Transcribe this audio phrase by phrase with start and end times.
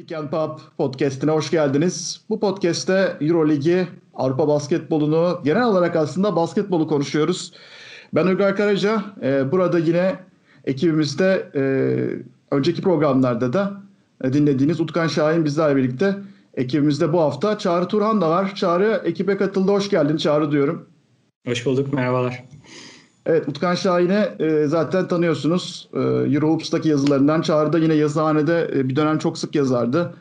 [0.00, 2.20] Pick and Pop podcastine hoş geldiniz.
[2.28, 7.52] Bu podcast'te Euroligi, Avrupa basketbolunu, genel olarak aslında basketbolu konuşuyoruz.
[8.14, 9.04] Ben Uygar Karaca.
[9.22, 10.14] Ee, burada yine
[10.64, 11.62] ekibimizde e,
[12.50, 13.82] önceki programlarda da
[14.24, 16.16] e, dinlediğiniz Utkan Şahin bizlerle birlikte.
[16.54, 18.54] Ekibimizde bu hafta Çağrı Turhan da var.
[18.54, 19.72] Çağrı ekibe katıldı.
[19.72, 20.86] Hoş geldin Çağrı diyorum.
[21.46, 21.92] Hoş bulduk.
[21.92, 22.44] Merhabalar.
[23.26, 25.88] Evet Utkan Şahin'i e, zaten tanıyorsunuz.
[25.94, 25.98] E,
[26.34, 27.40] Eurohoops'taki yazılarından.
[27.40, 30.14] Çağrı da yine yazıhanede e, bir dönem çok sık yazardı.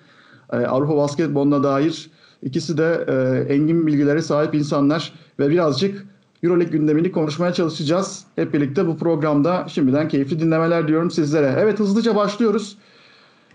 [0.53, 2.09] E, Avrupa basketboluna dair
[2.43, 6.05] ikisi de e, engin bilgilere sahip insanlar ve birazcık
[6.43, 8.23] Euroleague gündemini konuşmaya çalışacağız.
[8.35, 11.55] Hep birlikte bu programda şimdiden keyifli dinlemeler diyorum sizlere.
[11.57, 12.77] Evet hızlıca başlıyoruz.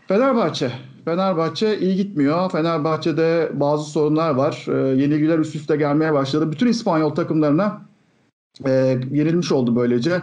[0.09, 0.73] Fenerbahçe.
[1.05, 2.51] Fenerbahçe iyi gitmiyor.
[2.51, 4.67] Fenerbahçe'de bazı sorunlar var.
[4.69, 6.53] E, yenilgiler üst üste gelmeye başladı.
[6.53, 7.83] Bütün İspanyol takımlarına
[8.67, 10.23] e, yenilmiş oldu böylece.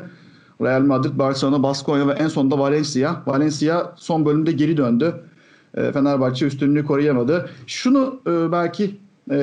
[0.62, 3.22] Real Madrid, Barcelona, Baskonya ve en sonunda Valencia.
[3.26, 5.16] Valencia son bölümde geri döndü.
[5.74, 7.50] E, Fenerbahçe üstünlüğü koruyamadı.
[7.68, 8.98] Şunu e, belki
[9.32, 9.38] e,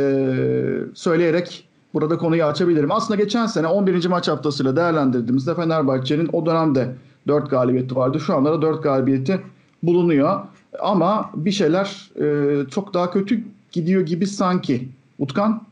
[0.95, 2.93] söyleyerek burada konuyu açabilirim.
[2.93, 4.07] Aslında geçen sene 11.
[4.07, 6.95] maç haftasıyla değerlendirdiğimizde Fenerbahçe'nin o dönemde
[7.29, 8.21] 4 galibiyeti vardı.
[8.21, 9.41] Şu anda da 4 galibiyeti
[9.83, 10.41] bulunuyor.
[10.81, 14.89] Ama bir şeyler e, çok daha kötü gidiyor gibi sanki.
[15.19, 15.68] Utkan?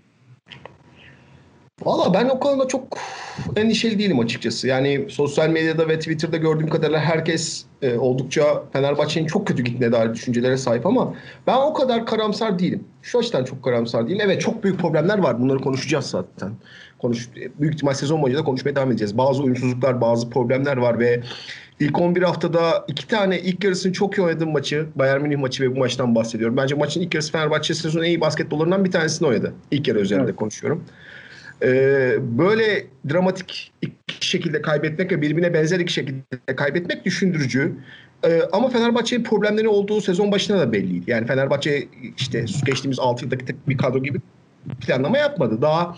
[1.84, 2.98] Valla ben o konuda çok
[3.56, 4.68] endişeli değilim açıkçası.
[4.68, 10.14] Yani sosyal medyada ve Twitter'da gördüğüm kadarıyla herkes e, oldukça Fenerbahçe'nin çok kötü gittiğine dair
[10.14, 11.14] düşüncelere sahip ama
[11.46, 12.84] ben o kadar karamsar değilim.
[13.02, 14.20] Şu açıdan çok karamsar değilim.
[14.24, 15.40] Evet çok büyük problemler var.
[15.40, 16.52] Bunları konuşacağız zaten.
[16.98, 17.28] Konuş,
[17.60, 19.18] büyük ihtimal sezon boyunca da konuşmaya devam edeceğiz.
[19.18, 21.22] Bazı uyumsuzluklar, bazı problemler var ve
[21.80, 25.76] ilk 11 haftada iki tane ilk yarısını çok iyi oynadığım maçı, Bayern Münih maçı ve
[25.76, 26.56] bu maçtan bahsediyorum.
[26.56, 29.54] Bence maçın ilk yarısı Fenerbahçe sezonun en iyi basketbollarından bir tanesini oynadı.
[29.70, 30.36] İlk yarı üzerinde evet.
[30.36, 30.84] konuşuyorum.
[31.62, 37.72] Ee, böyle dramatik iki şekilde kaybetmek ve birbirine benzer iki şekilde kaybetmek düşündürücü.
[38.24, 41.10] Ee, ama Fenerbahçe'nin problemleri olduğu sezon başında da belliydi.
[41.10, 44.18] Yani Fenerbahçe işte geçtiğimiz 6 yıldaki bir kadro gibi
[44.80, 45.62] planlama yapmadı.
[45.62, 45.96] Daha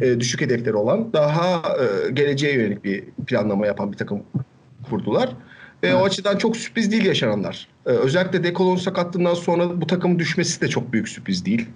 [0.00, 4.22] e, düşük hedefleri olan, daha e, geleceğe yönelik bir planlama yapan bir takım
[4.90, 5.30] kurdular.
[5.82, 7.68] E, o açıdan çok sürpriz değil yaşananlar.
[7.86, 11.68] E, özellikle Dekolon sakatlığından sonra bu takımın düşmesi de çok büyük sürpriz değil.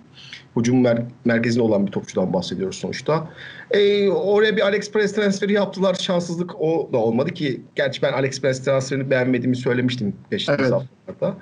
[0.60, 3.28] Hücum mer- merkezinde olan bir topçudan bahsediyoruz sonuçta.
[3.70, 5.94] E, oraya bir Alex Press transferi yaptılar.
[5.94, 7.60] Şanssızlık o da olmadı ki.
[7.76, 10.82] Gerçi ben Alex Press transferini beğenmediğimi söylemiştim geçtiğimiz evet.
[11.06, 11.38] haftalarda.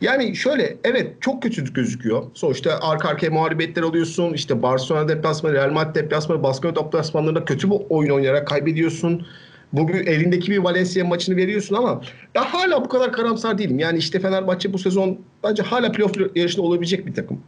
[0.00, 2.22] Yani şöyle evet çok kötü gözüküyor.
[2.34, 4.32] Sonuçta arka arkaya muharibetler alıyorsun.
[4.32, 9.26] İşte Barcelona deplasmanı, Real Madrid deplasmanı, Baskonya deplasmanlarında kötü bir oyun oynayarak kaybediyorsun.
[9.72, 12.02] Bugün elindeki bir Valencia maçını veriyorsun ama
[12.34, 13.78] ben hala bu kadar karamsar değilim.
[13.78, 17.40] Yani işte Fenerbahçe bu sezon bence hala playoff yarışında olabilecek bir takım.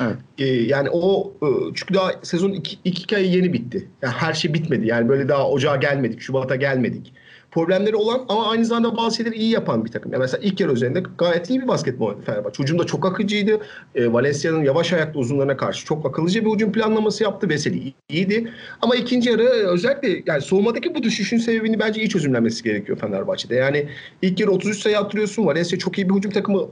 [0.00, 0.16] Evet.
[0.38, 3.88] Ee, yani o e, çünkü daha sezon iki, iki ay yeni bitti.
[4.02, 4.86] Yani her şey bitmedi.
[4.86, 7.12] Yani böyle daha ocağa gelmedik, Şubat'a gelmedik.
[7.50, 10.12] Problemleri olan ama aynı zamanda bazı şeyleri iyi yapan bir takım.
[10.12, 12.62] Yani mesela ilk yarı üzerinde gayet iyi bir basketbol oynadı Fenerbahçe.
[12.62, 13.60] Hücumda çok akıcıydı.
[13.94, 17.48] E, Valencia'nın yavaş ayaklı uzunlarına karşı çok akıllıca bir hücum planlaması yaptı.
[17.48, 18.52] Veseli iyiydi.
[18.82, 23.54] Ama ikinci yarı özellikle yani soğumadaki bu düşüşün sebebini bence iyi çözümlenmesi gerekiyor Fenerbahçe'de.
[23.54, 23.88] Yani
[24.22, 25.46] ilk yarı 33 sayı attırıyorsun.
[25.46, 26.68] Valencia çok iyi bir hücum takımı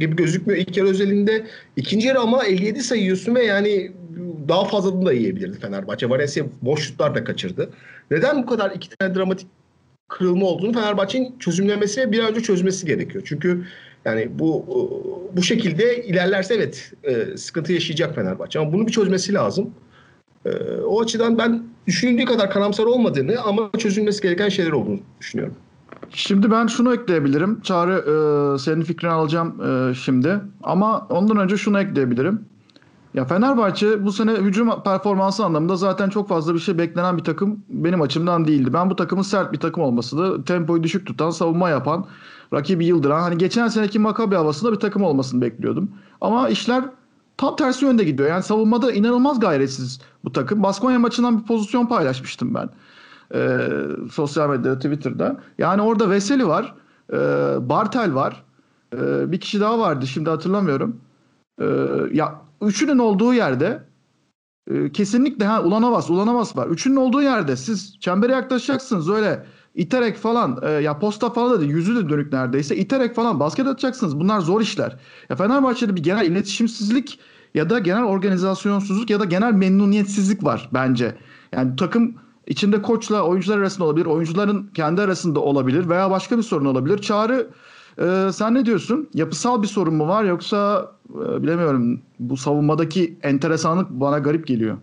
[0.00, 1.46] gibi gözükmüyor ilk yarı özelinde.
[1.76, 3.92] İkinci yarı ama 57 sayıyorsun ve yani
[4.48, 6.10] daha fazlasını da yiyebilirdi Fenerbahçe.
[6.10, 7.70] Valencia boş şutlar da kaçırdı.
[8.10, 9.48] Neden bu kadar iki tane dramatik
[10.08, 13.24] kırılma olduğunu Fenerbahçe'nin çözümlemesi ve bir an önce çözmesi gerekiyor.
[13.26, 13.64] Çünkü
[14.04, 14.66] yani bu
[15.32, 19.74] bu şekilde ilerlerse evet e, sıkıntı yaşayacak Fenerbahçe ama bunu bir çözmesi lazım.
[20.44, 20.50] E,
[20.86, 25.56] o açıdan ben düşündüğü kadar karamsar olmadığını ama çözülmesi gereken şeyler olduğunu düşünüyorum.
[26.14, 27.60] Şimdi ben şunu ekleyebilirim.
[27.60, 27.92] Çağrı
[28.54, 30.40] e, senin fikrini alacağım e, şimdi.
[30.62, 32.44] Ama ondan önce şunu ekleyebilirim.
[33.14, 37.64] Ya Fenerbahçe bu sene hücum performansı anlamında zaten çok fazla bir şey beklenen bir takım
[37.68, 38.72] benim açımdan değildi.
[38.72, 42.06] Ben bu takımın sert bir takım olmasını, tempoyu düşük tutan, savunma yapan,
[42.52, 45.90] rakibi yıldıran, hani geçen seneki Makabi havasında bir takım olmasını bekliyordum.
[46.20, 46.84] Ama işler
[47.36, 48.28] tam tersi yönde gidiyor.
[48.28, 50.62] Yani savunmada inanılmaz gayretsiz bu takım.
[50.62, 52.68] Baskonya maçından bir pozisyon paylaşmıştım ben.
[53.34, 53.68] Ee,
[54.12, 55.40] sosyal medyada, Twitter'da.
[55.58, 56.74] Yani orada Veseli var,
[57.12, 57.16] e,
[57.68, 58.44] Bartel var,
[58.96, 61.00] e, bir kişi daha vardı şimdi hatırlamıyorum.
[61.60, 61.66] E,
[62.12, 63.82] ya üçünün olduğu yerde
[64.70, 66.66] e, kesinlikle ha Ulanovas, Ulanovas var.
[66.66, 71.96] Üçünün olduğu yerde siz çembere yaklaşacaksınız öyle iterek falan e, ya posta falan da yüzü
[71.96, 74.20] de dönük neredeyse iterek falan basket atacaksınız.
[74.20, 74.96] Bunlar zor işler.
[75.30, 77.18] Ya Fenerbahçe'de bir genel iletişimsizlik
[77.54, 81.14] ya da genel organizasyonsuzluk ya da genel memnuniyetsizlik var bence.
[81.52, 82.14] Yani takım
[82.46, 86.98] içinde koçla oyuncular arasında olabilir, oyuncuların kendi arasında olabilir veya başka bir sorun olabilir.
[86.98, 87.50] Çağrı
[87.98, 89.08] ee, sen ne diyorsun?
[89.14, 94.78] Yapısal bir sorun mu var yoksa e, bilemiyorum bu savunmadaki enteresanlık bana garip geliyor.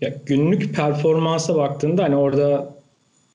[0.00, 2.74] Ya günlük performansa baktığında hani orada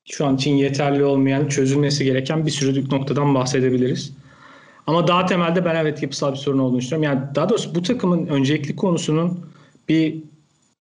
[0.05, 4.13] şu an için yeterli olmayan, çözülmesi gereken bir sürü noktadan bahsedebiliriz.
[4.87, 7.03] Ama daha temelde ben evet yapısal bir sorun olduğunu düşünüyorum.
[7.03, 9.39] Yani daha doğrusu bu takımın öncelikli konusunun
[9.89, 10.23] bir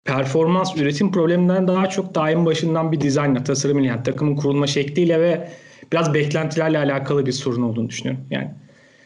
[0.05, 5.49] performans üretim probleminden daha çok daim başından bir dizaynla, tasarımıyla yani takımın kurulma şekliyle ve
[5.91, 8.25] biraz beklentilerle alakalı bir sorun olduğunu düşünüyorum.
[8.29, 8.51] Yani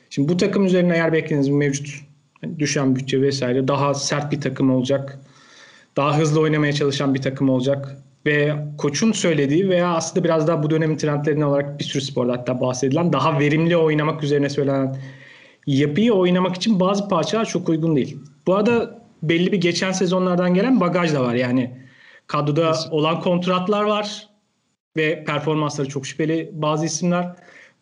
[0.10, 1.88] şimdi bu takım üzerine eğer beklediğiniz mevcut
[2.44, 5.19] yani düşen bütçe vesaire daha sert bir takım olacak.
[5.98, 7.98] Daha hızlı oynamaya çalışan bir takım olacak.
[8.25, 12.62] Ve koçun söylediği veya aslında biraz daha bu dönemin trendlerine olarak bir sürü sporda hatta
[12.62, 14.98] bahsedilen daha verimli oynamak üzerine söylenen
[15.68, 18.18] yapıyı oynamak için bazı parçalar çok uygun değil.
[18.48, 21.33] Bu arada belli bir geçen sezonlardan gelen bagaj da var.
[21.33, 21.77] Yani
[22.27, 24.30] kadroda olan kontratlar var
[24.98, 27.36] ve performansları çok şüpheli bazı isimler.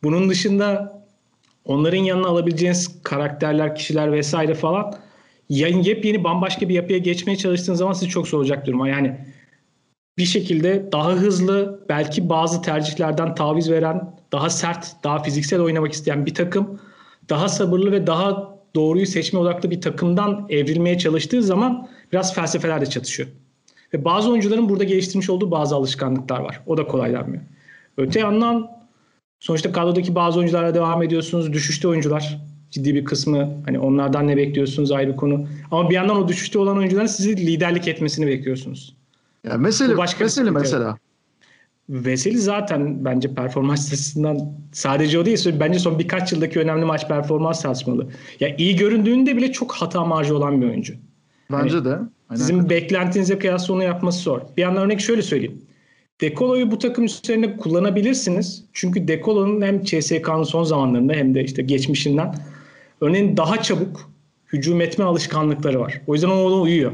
[0.03, 0.97] Bunun dışında
[1.65, 4.93] onların yanına alabileceğiniz karakterler, kişiler vesaire falan
[5.49, 8.89] yepyeni bambaşka bir yapıya geçmeye çalıştığınız zaman sizi çok soracak duruma.
[8.89, 9.17] Yani
[10.17, 16.25] bir şekilde daha hızlı, belki bazı tercihlerden taviz veren, daha sert, daha fiziksel oynamak isteyen
[16.25, 16.79] bir takım,
[17.29, 22.85] daha sabırlı ve daha doğruyu seçme odaklı bir takımdan evrilmeye çalıştığı zaman biraz felsefeler de
[22.85, 23.29] çatışıyor.
[23.93, 26.61] Ve bazı oyuncuların burada geliştirmiş olduğu bazı alışkanlıklar var.
[26.65, 27.43] O da kolaylanmıyor.
[27.97, 28.71] Öte yandan
[29.39, 31.53] sonuçta kadrodaki bazı oyuncularla devam ediyorsunuz.
[31.53, 32.41] Düşüşte oyuncular
[32.71, 35.47] ciddi bir kısmı hani onlardan ne bekliyorsunuz ayrı konu.
[35.71, 38.95] Ama bir yandan o düşüşte olan oyuncuların sizi liderlik etmesini bekliyorsunuz.
[39.43, 40.97] Ya mesele, başka mesele mesela.
[41.89, 45.55] Veseli zaten bence performans açısından sadece o değil.
[45.59, 48.07] Bence son birkaç yıldaki önemli maç performans tartışmalı.
[48.39, 50.93] Ya iyi göründüğünde bile çok hata marjı olan bir oyuncu.
[51.51, 51.97] Bence hani, de.
[52.29, 52.41] Aynen.
[52.41, 54.41] Sizin beklentinize kıyasla onu yapması zor.
[54.57, 55.61] Bir yandan örnek şöyle söyleyeyim.
[56.21, 58.65] Dekolo'yu bu takım üzerinde kullanabilirsiniz.
[58.73, 62.35] Çünkü Dekolo'nun hem CSK'nın son zamanlarında hem de işte geçmişinden
[63.01, 64.11] örneğin daha çabuk
[64.53, 66.01] hücum etme alışkanlıkları var.
[66.07, 66.91] O yüzden ona uyuyor.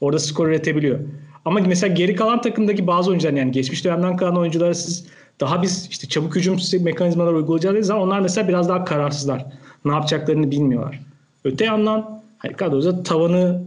[0.00, 0.98] Orada skor üretebiliyor.
[1.46, 5.06] Ama mesela geri kalan takımdaki bazı oyuncular yani geçmiş dönemden kalan oyunculara siz
[5.40, 9.46] daha biz işte çabuk hücum mekanizmalar uygulayacağız zaman onlar mesela biraz daha kararsızlar.
[9.84, 11.00] Ne yapacaklarını bilmiyorlar.
[11.44, 13.62] Öte yandan hani kadroda tavanı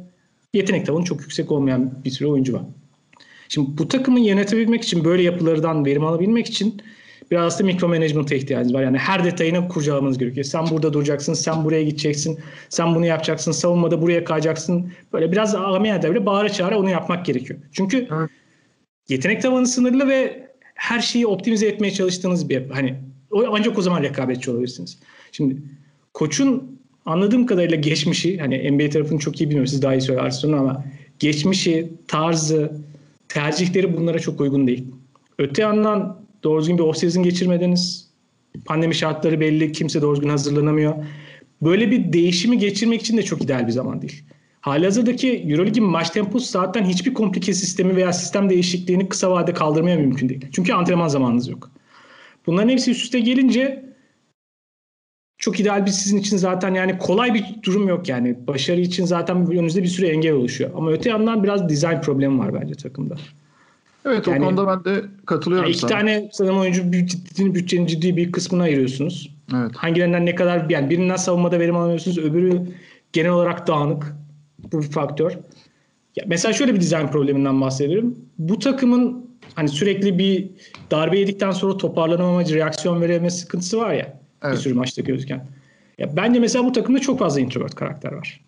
[0.54, 2.62] yetenek tavanı çok yüksek olmayan bir sürü oyuncu var.
[3.50, 6.82] Şimdi bu takımı yönetebilmek için böyle yapılardan verim alabilmek için
[7.31, 8.81] biraz aslında mikro management'a ihtiyacınız var.
[8.81, 10.44] Yani her detayını kurcalamanız gerekiyor.
[10.44, 12.40] Sen burada duracaksın, sen buraya gideceksin,
[12.70, 14.92] sen bunu yapacaksın, savunmada buraya kayacaksın.
[15.14, 17.60] Böyle biraz ameliyata böyle bağıra çağıra onu yapmak gerekiyor.
[17.72, 18.30] Çünkü evet.
[19.10, 22.96] yetenek tavanı sınırlı ve her şeyi optimize etmeye çalıştığınız bir hani
[23.52, 25.00] ancak o zaman rekabetçi olabilirsiniz.
[25.32, 25.58] Şimdi
[26.14, 30.86] koçun anladığım kadarıyla geçmişi hani NBA tarafını çok iyi bilmiyorum siz daha iyi söylersiniz ama
[31.20, 32.72] geçmişi, tarzı,
[33.28, 34.86] tercihleri bunlara çok uygun değil.
[35.38, 38.09] Öte yandan doğru düzgün bir off-season geçirmediniz.
[38.65, 39.71] Pandemi şartları belli.
[39.71, 40.95] Kimse doğru düzgün hazırlanamıyor.
[41.62, 44.24] Böyle bir değişimi geçirmek için de çok ideal bir zaman değil.
[44.62, 50.30] Halihazırdaki Euroleague'in maç temposu zaten hiçbir komplike sistemi veya sistem değişikliğini kısa vadede kaldırmaya mümkün
[50.30, 50.45] değil.
[50.51, 51.71] Çünkü antrenman zamanınız yok.
[52.47, 53.86] Bunların hepsi üst üste gelince
[55.38, 58.47] çok ideal bir sizin için zaten yani kolay bir durum yok yani.
[58.47, 60.71] Başarı için zaten önünüzde bir sürü engel oluşuyor.
[60.75, 63.15] Ama öte yandan biraz dizayn problemi var bence takımda.
[64.10, 65.92] Evet yani, o konuda ben de katılıyorum yani iki sana.
[65.92, 69.36] tane sanırım oyuncu ciddi, bütçenin ciddi bir kısmını ayırıyorsunuz.
[69.56, 69.72] Evet.
[69.76, 72.62] Hangilerinden ne kadar yani birinden savunmada verim alamıyorsunuz öbürü
[73.14, 74.16] genel olarak dağınık.
[74.72, 75.32] Bu bir faktör.
[76.16, 78.18] Ya mesela şöyle bir dizayn probleminden bahsediyorum.
[78.38, 80.50] Bu takımın hani sürekli bir
[80.92, 84.20] darbe yedikten sonra toparlanamama, reaksiyon verememe sıkıntısı var ya.
[84.44, 84.56] Evet.
[84.56, 85.48] Bir sürü maçta gözüken.
[85.98, 88.42] Ya bence mesela bu takımda çok fazla introvert karakter var.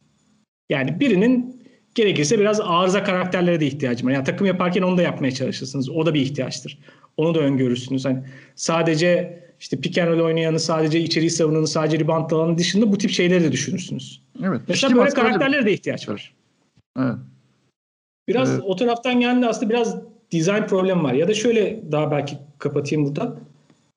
[0.70, 1.61] Yani birinin
[1.96, 4.14] gerekirse biraz arıza karakterlere de ihtiyacım var.
[4.14, 5.90] Yani takım yaparken onu da yapmaya çalışırsınız.
[5.90, 6.78] O da bir ihtiyaçtır.
[7.18, 8.06] Onu da öngörürsünüz.
[8.06, 8.24] Hani
[8.56, 13.12] sadece işte pick and roll oynayanı, sadece içeriği savunanı, sadece rebound alanı dışında bu tip
[13.12, 14.22] şeyleri de düşünürsünüz.
[14.44, 14.62] Evet.
[14.68, 16.34] Mesela böyle karakterlere de ihtiyaç var.
[17.00, 17.16] Evet.
[18.28, 18.62] Biraz evet.
[18.66, 19.98] o taraftan geldi aslında biraz
[20.32, 21.14] design problem var.
[21.14, 23.36] Ya da şöyle daha belki kapatayım burada.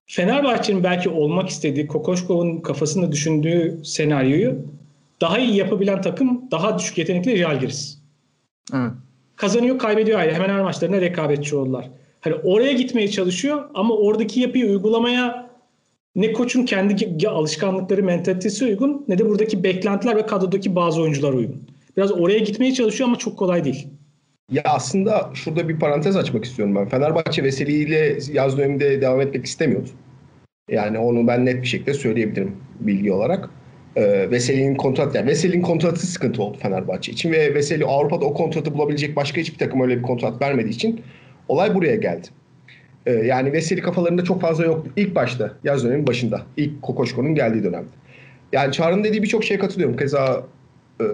[0.07, 4.59] Fenerbahçe'nin belki olmak istediği, Kokoşkov'un kafasında düşündüğü senaryoyu
[5.25, 7.99] daha iyi yapabilen takım daha düşük yetenekli Jalgiris.
[8.75, 8.93] Evet.
[9.37, 10.35] Kazanıyor kaybediyor ayrı.
[10.35, 11.91] Hemen her maçlarına rekabetçi oldular.
[12.21, 15.51] Hani oraya gitmeye çalışıyor ama oradaki yapıyı uygulamaya
[16.17, 21.63] ne koçun kendi alışkanlıkları, mentalitesi uygun ne de buradaki beklentiler ve kadrodaki bazı oyuncular uygun.
[21.97, 23.87] Biraz oraya gitmeye çalışıyor ama çok kolay değil.
[24.51, 26.89] Ya aslında şurada bir parantez açmak istiyorum ben.
[26.89, 29.89] Fenerbahçe Veseli ile yaz döneminde devam etmek istemiyordu.
[30.71, 33.51] Yani onu ben net bir şekilde söyleyebilirim bilgi olarak
[33.97, 38.75] e, Veseli'nin kontratı yani Veseli'nin kontratı sıkıntı oldu Fenerbahçe için ve Veseli Avrupa'da o kontratı
[38.75, 41.03] bulabilecek başka hiçbir takım öyle bir kontrat vermediği için
[41.49, 42.27] olay buraya geldi.
[43.07, 44.91] E, yani Veseli kafalarında çok fazla yoktu.
[44.97, 46.43] İlk başta yaz dönemin başında.
[46.57, 47.89] ilk Kokoşko'nun geldiği dönemde.
[48.53, 49.97] Yani Çağrı'nın dediği birçok şeye katılıyorum.
[49.97, 50.47] Keza
[51.01, 51.05] e,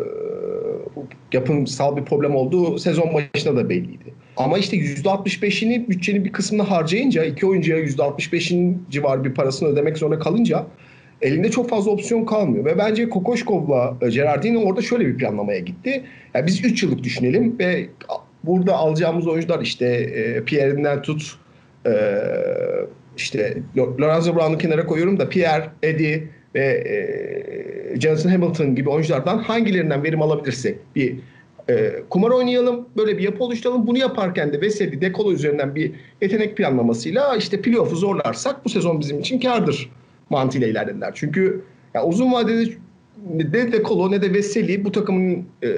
[1.33, 4.15] yapımsal bir problem olduğu sezon başında da belliydi.
[4.37, 10.19] Ama işte %65'ini bütçenin bir kısmını harcayınca iki oyuncuya %65'in civarı bir parasını ödemek zorunda
[10.19, 10.67] kalınca
[11.23, 12.65] elinde çok fazla opsiyon kalmıyor.
[12.65, 16.05] Ve bence Kokoşkov'la e, Gerardini orada şöyle bir planlamaya gitti.
[16.35, 17.89] Yani biz 3 yıllık düşünelim ve
[18.45, 21.37] burada alacağımız oyuncular işte e, Pierre'inden tut
[21.87, 21.93] e,
[23.17, 26.25] işte Lorenzo Brown'u kenara koyuyorum da Pierre, Eddie
[26.55, 31.17] ve e, Jonathan Hamilton gibi oyunculardan hangilerinden verim alabilirsek bir
[31.69, 33.87] e, kumar oynayalım, böyle bir yapı oluşturalım.
[33.87, 39.21] Bunu yaparken de Veseli, Dekolo üzerinden bir yetenek planlamasıyla işte playoff'u zorlarsak bu sezon bizim
[39.21, 39.91] için kardır
[40.31, 41.13] mantığıyla ilerlediler.
[41.15, 42.73] Çünkü ya uzun vadede
[43.35, 45.69] ne de Dekolo ne de Veseli bu takımın e,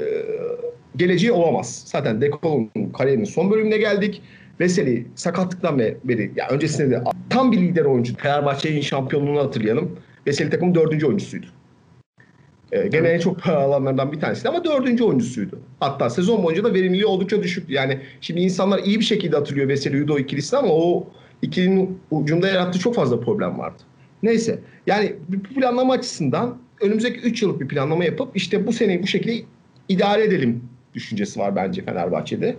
[0.96, 1.82] geleceği olamaz.
[1.86, 4.22] Zaten Dekolo'nun kariyerinin son bölümüne geldik.
[4.60, 8.16] Veseli sakatlıktan beri ya öncesinde de tam bir lider oyuncu.
[8.16, 9.98] Fenerbahçe'nin şampiyonluğunu hatırlayalım.
[10.26, 11.46] Veseli takımın dördüncü oyuncusuydu.
[12.72, 15.60] Ee, gene en çok alanlardan bir tanesiydi ama dördüncü oyuncusuydu.
[15.80, 17.72] Hatta sezon boyunca da verimliliği oldukça düşüktü.
[17.72, 21.06] Yani şimdi insanlar iyi bir şekilde hatırlıyor Veseli Udo ikilisini ama o
[21.42, 23.82] ikilinin ucunda yarattığı çok fazla problem vardı.
[24.22, 29.06] Neyse yani bir planlama açısından önümüzdeki 3 yıllık bir planlama yapıp işte bu seneyi bu
[29.06, 29.44] şekilde
[29.88, 30.64] idare edelim
[30.94, 32.56] düşüncesi var bence Fenerbahçe'de.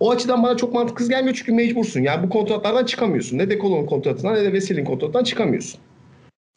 [0.00, 2.00] O açıdan bana çok mantıksız gelmiyor çünkü mecbursun.
[2.00, 3.38] Yani bu kontratlardan çıkamıyorsun.
[3.38, 5.80] Ne Dekolo'nun kontratından ne de Veseli'nin kontratından çıkamıyorsun.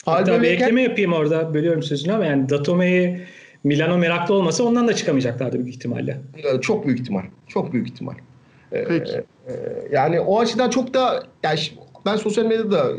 [0.06, 3.22] Hatta bir ekleme yapayım orada bölüyorum sözünü ama yani Datome'yi
[3.64, 6.18] Milano meraklı olmasa ondan da çıkamayacaklardı büyük ihtimalle.
[6.62, 7.24] Çok büyük ihtimal.
[7.48, 8.14] Çok büyük ihtimal.
[8.72, 9.12] Peki.
[9.48, 9.54] Ee,
[9.92, 11.60] yani o açıdan çok da yani
[12.06, 12.92] ben sosyal medyada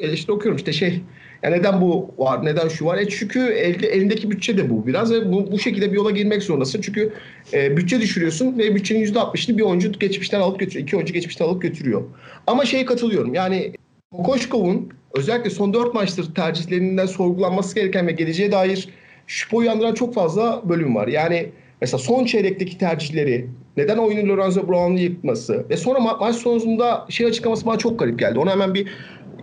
[0.00, 1.00] eleştiri okuyorum işte şey
[1.42, 2.98] ya neden bu var, neden şu var?
[2.98, 6.42] E çünkü elde, elindeki bütçe de bu biraz ve bu, bu şekilde bir yola girmek
[6.42, 6.80] zorundasın.
[6.80, 7.12] Çünkü
[7.52, 10.82] e, bütçe düşürüyorsun ve bütçenin %60'ını bir oyuncu geçmişten alıp götürüyor.
[10.86, 12.02] iki oyuncu geçmişten alıp götürüyor.
[12.46, 13.72] Ama şeye katılıyorum yani
[14.10, 18.88] Kokoşkov'un özellikle son 4 maçtır tercihlerinden sorgulanması gereken ve geleceğe dair
[19.26, 21.08] şüphe uyandıran çok fazla bölüm var.
[21.08, 21.46] Yani
[21.80, 27.26] mesela son çeyrekteki tercihleri, neden oyunu Lorenzo Brown'u yıkması ve sonra ma- maç sonunda şey
[27.26, 28.38] açıklaması bana çok garip geldi.
[28.38, 28.88] Ona hemen bir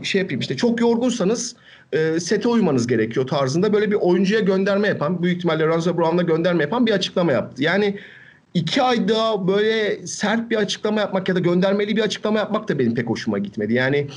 [0.04, 1.56] şey yapayım işte çok yorgunsanız
[1.94, 6.64] e, sete uymanız gerekiyor tarzında böyle bir oyuncuya gönderme yapan, büyük ihtimalle Lorenzo Brown'a gönderme
[6.64, 7.64] yapan bir açıklama yaptı.
[7.64, 8.00] Yani
[8.54, 12.96] iki ayda böyle sert bir açıklama yapmak ya da göndermeli bir açıklama yapmak da benim
[12.96, 13.74] pek hoşuma gitmedi.
[13.74, 14.08] Yani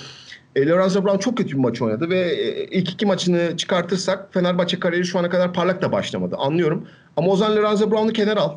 [0.56, 4.80] e, Lorenzo Brown çok kötü bir maç oynadı ve e, ilk iki maçını çıkartırsak Fenerbahçe
[4.80, 6.36] kariyeri şu ana kadar parlak da başlamadı.
[6.36, 6.88] Anlıyorum.
[7.16, 8.56] Ama o zaman Lorenzo Brown'u kenara al.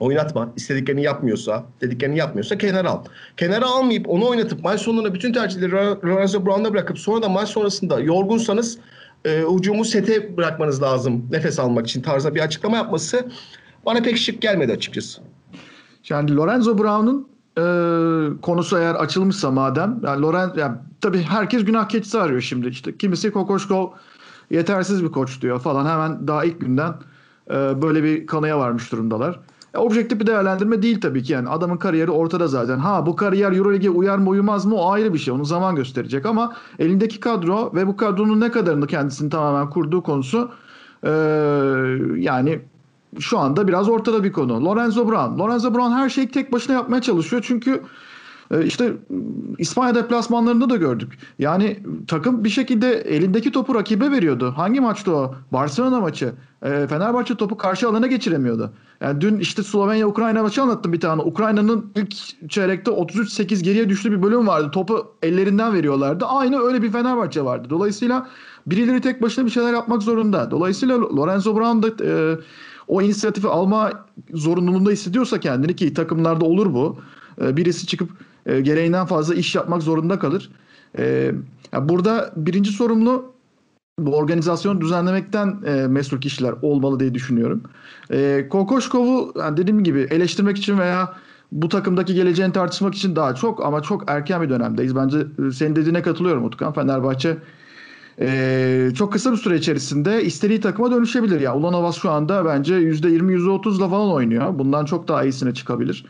[0.00, 0.52] Oynatma.
[0.56, 3.04] İstediklerini yapmıyorsa, dediklerini yapmıyorsa kenara al.
[3.36, 8.00] Kenara almayıp onu oynatıp maç sonunda bütün tercihleri Lorenzo Brown'da bırakıp sonra da maç sonrasında
[8.00, 8.78] yorgunsanız
[9.24, 13.26] e, hücumu sete bırakmanız lazım nefes almak için tarzda bir açıklama yapması
[13.86, 15.20] bana pek şık gelmedi açıkçası.
[16.08, 17.62] Yani Lorenzo Brown'un e,
[18.42, 23.30] konusu eğer açılmışsa madem yani Loren yani tabii herkes günah keçisi arıyor şimdi işte kimisi
[23.30, 23.90] Kokoşkov
[24.50, 26.94] yetersiz bir koç diyor falan hemen daha ilk günden
[27.50, 29.40] e, böyle bir kanıya varmış durumdalar.
[29.74, 32.78] E, objektif bir değerlendirme değil tabii ki yani adamın kariyeri ortada zaten.
[32.78, 36.26] Ha bu kariyer Euroleague'e uyar mı uyumaz mı o ayrı bir şey onu zaman gösterecek
[36.26, 40.50] ama elindeki kadro ve bu kadronun ne kadarını kendisini tamamen kurduğu konusu
[41.04, 41.10] e,
[42.16, 42.60] yani
[43.18, 44.64] şu anda biraz ortada bir konu.
[44.64, 45.38] Lorenzo Brown.
[45.38, 47.44] Lorenzo Brown her şeyi tek başına yapmaya çalışıyor.
[47.46, 47.82] Çünkü
[48.64, 48.92] işte
[49.58, 51.18] İspanya deplasmanlarında da gördük.
[51.38, 54.52] Yani takım bir şekilde elindeki topu rakibe veriyordu.
[54.56, 55.34] Hangi maçtı o?
[55.52, 56.32] Barcelona maçı.
[56.62, 58.72] E, Fenerbahçe topu karşı alana geçiremiyordu.
[59.00, 61.22] Yani dün işte Slovenya-Ukrayna maçı anlattım bir tane.
[61.22, 62.14] Ukrayna'nın ilk
[62.50, 64.70] çeyrekte 33-8 geriye düştüğü bir bölüm vardı.
[64.70, 66.24] Topu ellerinden veriyorlardı.
[66.24, 67.70] Aynı öyle bir Fenerbahçe vardı.
[67.70, 68.28] Dolayısıyla
[68.66, 70.50] birileri tek başına bir şeyler yapmak zorunda.
[70.50, 72.38] Dolayısıyla Lorenzo Brown da e,
[72.88, 73.92] o inisiyatifi alma
[74.34, 76.98] zorunluluğunda hissediyorsa kendini ki takımlarda olur bu.
[77.40, 78.10] Birisi çıkıp
[78.62, 80.50] gereğinden fazla iş yapmak zorunda kalır.
[81.80, 83.32] Burada birinci sorumlu
[83.98, 85.56] bu organizasyonu düzenlemekten
[85.90, 87.62] mesul kişiler olmalı diye düşünüyorum.
[88.48, 91.14] Kokoşkov'u dediğim gibi eleştirmek için veya
[91.52, 94.96] bu takımdaki geleceğini tartışmak için daha çok ama çok erken bir dönemdeyiz.
[94.96, 95.18] Bence
[95.52, 96.72] senin dediğine katılıyorum Utkan.
[96.72, 97.36] Fenerbahçe
[98.20, 101.40] ee, çok kısa bir süre içerisinde istediği takıma dönüşebilir.
[101.40, 104.58] Ya Ulanovas şu anda bence %20 %30'la falan oynuyor.
[104.58, 106.04] Bundan çok daha iyisine çıkabilir.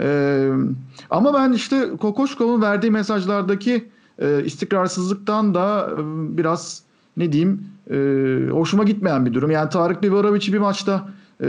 [0.00, 0.50] Ee,
[1.10, 3.88] ama ben işte Kokoşkov'un verdiği mesajlardaki
[4.18, 5.96] e, istikrarsızlıktan da e,
[6.36, 6.82] biraz
[7.16, 7.96] ne diyeyim e,
[8.50, 9.50] hoşuma gitmeyen bir durum.
[9.50, 11.08] Yani Tarık Biberovic'i bir maçta
[11.42, 11.48] e,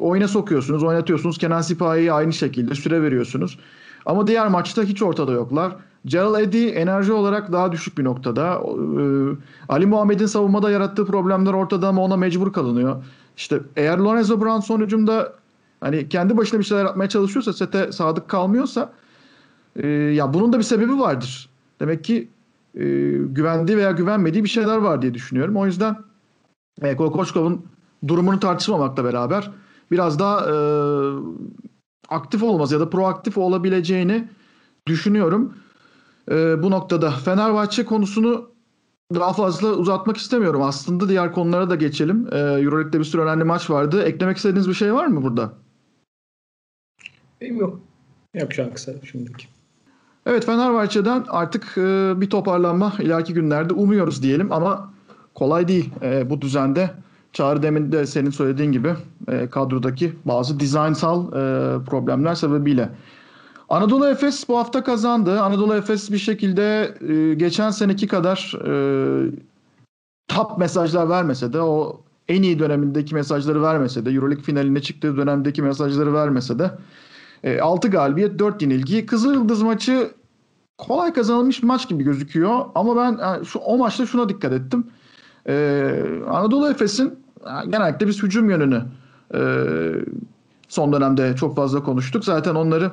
[0.00, 1.38] oyuna sokuyorsunuz, oynatıyorsunuz.
[1.38, 3.58] Kenan Sipahi'yi aynı şekilde süre veriyorsunuz.
[4.06, 5.76] Ama diğer maçta hiç ortada yoklar.
[6.06, 8.54] Gerald Eddy enerji olarak daha düşük bir noktada.
[8.54, 9.36] Ee,
[9.68, 13.04] Ali Muhammed'in savunmada yarattığı problemler ortada ama ona mecbur kalınıyor.
[13.36, 15.32] İşte eğer Lorenzo Brown son hücumda
[15.80, 18.92] hani kendi başına bir şeyler yapmaya çalışıyorsa, sete sadık kalmıyorsa
[19.76, 21.48] e, ya bunun da bir sebebi vardır.
[21.80, 22.28] Demek ki
[22.74, 25.56] e, güvendiği veya güvenmediği bir şeyler var diye düşünüyorum.
[25.56, 25.96] O yüzden
[26.82, 27.66] e, Kokoşkov'un
[28.08, 29.50] durumunu tartışmamakla beraber
[29.90, 30.54] biraz daha e,
[32.08, 34.28] aktif olması ya da proaktif olabileceğini
[34.86, 35.54] düşünüyorum.
[36.30, 38.48] E, bu noktada Fenerbahçe konusunu
[39.14, 40.62] daha fazla uzatmak istemiyorum.
[40.62, 42.28] Aslında diğer konulara da geçelim.
[42.32, 44.02] Ee, Euroleague'de bir sürü önemli maç vardı.
[44.02, 45.52] Eklemek istediğiniz bir şey var mı burada?
[47.40, 47.80] Benim yok.
[48.34, 49.46] Yok şu an kısa şimdiki.
[50.26, 54.92] Evet Fenerbahçe'den artık e, bir toparlanma ileriki günlerde umuyoruz diyelim ama
[55.34, 56.90] kolay değil e, bu düzende.
[57.32, 58.94] Çağrı demin de senin söylediğin gibi
[59.28, 62.88] e, kadrodaki bazı dizaynsal e, problemler sebebiyle.
[63.68, 65.40] Anadolu Efes bu hafta kazandı.
[65.40, 68.72] Anadolu Efes bir şekilde e, geçen seneki kadar e,
[70.28, 75.62] top mesajlar vermese de o en iyi dönemindeki mesajları vermese de Euroleague finaline çıktığı dönemdeki
[75.62, 76.70] mesajları vermese de
[77.44, 79.06] e, 6 galibiyet 4 yenilgi.
[79.06, 80.10] Kızılyıldız maçı
[80.78, 84.86] kolay kazanılmış maç gibi gözüküyor ama ben yani şu o maçta şuna dikkat ettim.
[85.48, 88.82] Ee, Anadolu Efes'in yani genellikle biz hücum yönünü
[89.34, 89.40] e,
[90.68, 92.24] son dönemde çok fazla konuştuk.
[92.24, 92.92] Zaten onları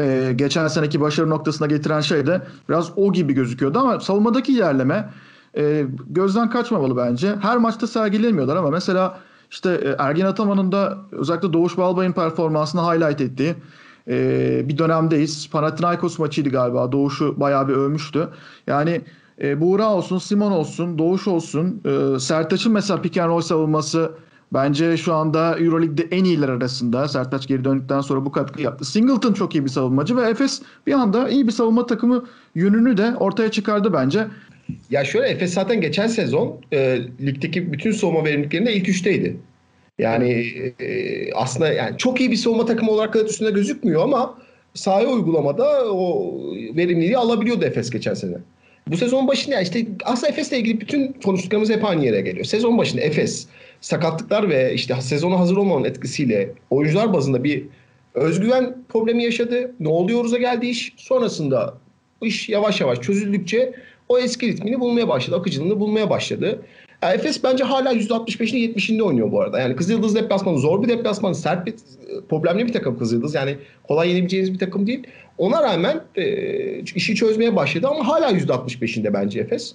[0.00, 5.10] e, geçen seneki başarı noktasına getiren şey de biraz o gibi gözüküyordu ama savunmadaki ilerleme
[5.56, 7.36] e, gözden kaçmamalı bence.
[7.42, 9.18] Her maçta sergilemiyorlar ama mesela
[9.50, 13.54] işte e, Ergin Ataman'ın da özellikle Doğuş Balbay'ın performansını highlight ettiği
[14.08, 15.50] e, bir dönemdeyiz.
[15.50, 16.92] Panathinaikos maçıydı galiba.
[16.92, 18.28] Doğuş'u bayağı bir övmüştü.
[18.66, 19.00] Yani
[19.42, 21.82] e, Buğra olsun, Simon olsun, Doğuş olsun.
[21.84, 24.12] E, Sertaç'ın mesela pick and roll savunması
[24.52, 27.08] bence şu anda Euroleague'de en iyiler arasında.
[27.08, 28.84] Sertaç geri döndükten sonra bu katkı yaptı.
[28.84, 32.24] Singleton çok iyi bir savunmacı ve Efes bir anda iyi bir savunma takımı
[32.54, 34.26] yönünü de ortaya çıkardı bence.
[34.90, 39.36] Ya şöyle Efes zaten geçen sezon e, ligdeki bütün savunma verimliliklerinde ilk üçteydi.
[39.98, 40.46] Yani
[40.80, 44.38] e, aslında yani çok iyi bir savunma takımı olarak kadar üstünde gözükmüyor ama
[44.74, 46.34] sahaya uygulamada o
[46.76, 48.36] verimliliği alabiliyordu Efes geçen sene.
[48.86, 52.44] Bu sezon başında işte aslında Efes'le ilgili bütün konuştuklarımız hep aynı yere geliyor.
[52.44, 53.46] Sezon başında Efes
[53.80, 57.64] sakatlıklar ve işte sezona hazır olmanın etkisiyle oyuncular bazında bir
[58.14, 59.74] özgüven problemi yaşadı.
[59.80, 60.92] Ne oluyoruz'a geldi iş.
[60.96, 61.74] Sonrasında
[62.22, 63.74] iş yavaş yavaş çözüldükçe
[64.08, 65.36] o eski ritmini bulmaya başladı.
[65.36, 66.62] Akıcılığını bulmaya başladı.
[67.02, 69.60] Yani Efes bence hala %65'inde 70'inde oynuyor bu arada.
[69.60, 71.32] Yani Kızıldız deplasmanı zor bir deplasman.
[71.32, 71.74] Sert bir
[72.28, 73.34] problemli bir takım Kızıldız.
[73.34, 73.56] Yani
[73.88, 75.06] kolay yenebileceğiniz bir takım değil.
[75.38, 79.74] Ona rağmen e, işi çözmeye başladı ama hala %65'inde bence Efes.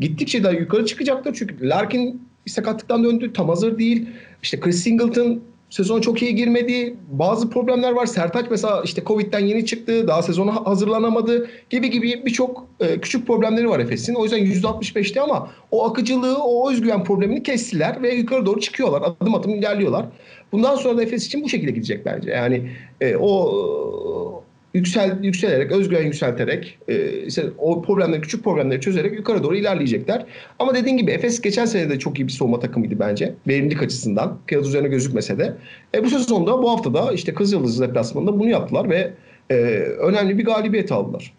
[0.00, 1.34] Gittikçe daha yukarı çıkacaktır.
[1.38, 3.32] Çünkü Larkin sakatlıktan döndü.
[3.32, 4.06] Tam hazır değil.
[4.42, 6.96] İşte Chris Singleton sezon çok iyi girmedi.
[7.08, 8.06] Bazı problemler var.
[8.06, 10.08] Sertaç mesela işte Covid'den yeni çıktı.
[10.08, 14.14] Daha sezona hazırlanamadı gibi gibi birçok e, küçük problemleri var Efes'in.
[14.14, 19.02] O yüzden %65'te ama o akıcılığı, o özgüven problemini kestiler ve yukarı doğru çıkıyorlar.
[19.02, 20.06] Adım adım ilerliyorlar.
[20.52, 22.30] Bundan sonra da Efes için bu şekilde gidecek bence.
[22.30, 24.42] Yani e, o
[24.76, 30.26] yüksel yükselerek, özgüven yükselterek, e, işte o problemleri, küçük problemleri çözerek yukarı doğru ilerleyecekler.
[30.58, 33.34] Ama dediğin gibi Efes geçen sene de çok iyi bir savunma takımıydı bence.
[33.48, 34.38] Verimlilik açısından.
[34.46, 35.56] Kağıt üzerine gözükmese de.
[35.94, 39.12] E, bu sezonda, bu hafta da işte Kızıldız deplasmanında bunu yaptılar ve
[39.50, 39.54] e,
[40.00, 41.32] önemli bir galibiyet aldılar.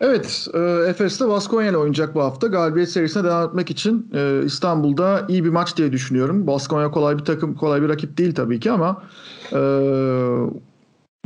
[0.00, 2.46] Evet, e, Efes'te Baskonya ile oynayacak bu hafta.
[2.46, 6.46] Galibiyet serisine devam etmek için e, İstanbul'da iyi bir maç diye düşünüyorum.
[6.46, 9.02] Baskonya kolay bir takım, kolay bir rakip değil tabii ki ama
[9.52, 9.58] e,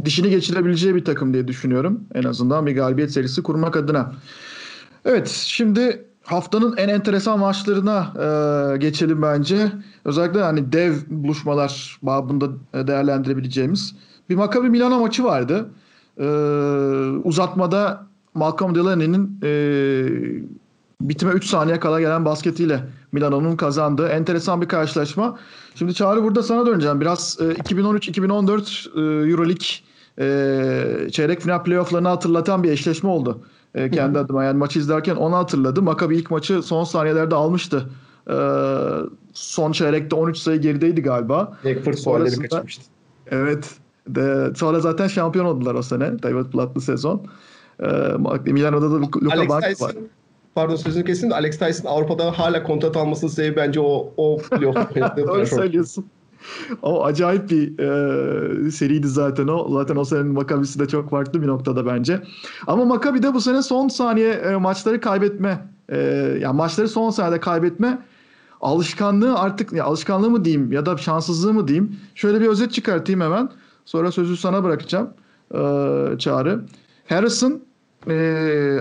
[0.04, 2.00] dişini geçirebileceği bir takım diye düşünüyorum.
[2.14, 4.12] En azından bir galibiyet serisi kurmak adına.
[5.04, 8.12] Evet, şimdi haftanın en enteresan maçlarına
[8.74, 9.72] e, geçelim bence.
[10.04, 12.48] Özellikle hani dev buluşmalar babında
[12.86, 13.94] değerlendirebileceğimiz
[14.30, 15.70] bir Maccabi Milano maçı vardı.
[16.18, 16.26] E,
[17.24, 19.50] uzatmada Malcolm Delaney'nin e,
[21.00, 25.38] bitime 3 saniye kala gelen basketiyle Milano'nun kazandığı enteresan bir karşılaşma.
[25.74, 27.00] Şimdi Çağrı burada sana döneceğim.
[27.00, 29.89] Biraz e, 2013-2014 e, Euroleague e,
[31.10, 33.40] çeyrek final playofflarını hatırlatan bir eşleşme oldu.
[33.74, 35.84] E, kendi adıma yani maçı izlerken onu hatırladım.
[35.84, 37.90] Maccabi ilk maçı son saniyelerde almıştı.
[38.30, 38.36] E,
[39.32, 41.58] son çeyrekte 13 sayı gerideydi galiba.
[41.64, 42.82] Eckford Sonrasında- kaçırmıştı.
[43.30, 43.70] Evet.
[44.08, 46.22] De, sonra zaten şampiyon oldular o sene.
[46.22, 47.26] David Platt'lı sezon.
[47.82, 47.86] E,
[48.52, 49.60] Milano'da da Luka Alex Bank var.
[49.62, 49.92] Tyson,
[50.54, 54.76] pardon sözünü kesin de Alex Tyson Avrupa'da hala kontrat almasının sebebi bence o o playoff
[55.16, 56.04] Doğru söylüyorsun.
[56.82, 59.68] O acayip bir e, seriydi zaten o.
[59.72, 62.22] Zaten o senenin Maccabi'si de çok farklı bir noktada bence.
[62.66, 65.98] Ama Maccabi de bu sene son saniye e, maçları kaybetme, e,
[66.40, 67.98] yani maçları son saniyede kaybetme
[68.60, 71.96] alışkanlığı artık ya alışkanlığı mı diyeyim ya da şanssızlığı mı diyeyim.
[72.14, 73.50] Şöyle bir özet çıkartayım hemen.
[73.84, 75.10] Sonra sözü sana bırakacağım
[75.54, 75.58] e,
[76.18, 76.64] Çağrı.
[77.08, 77.62] Harrison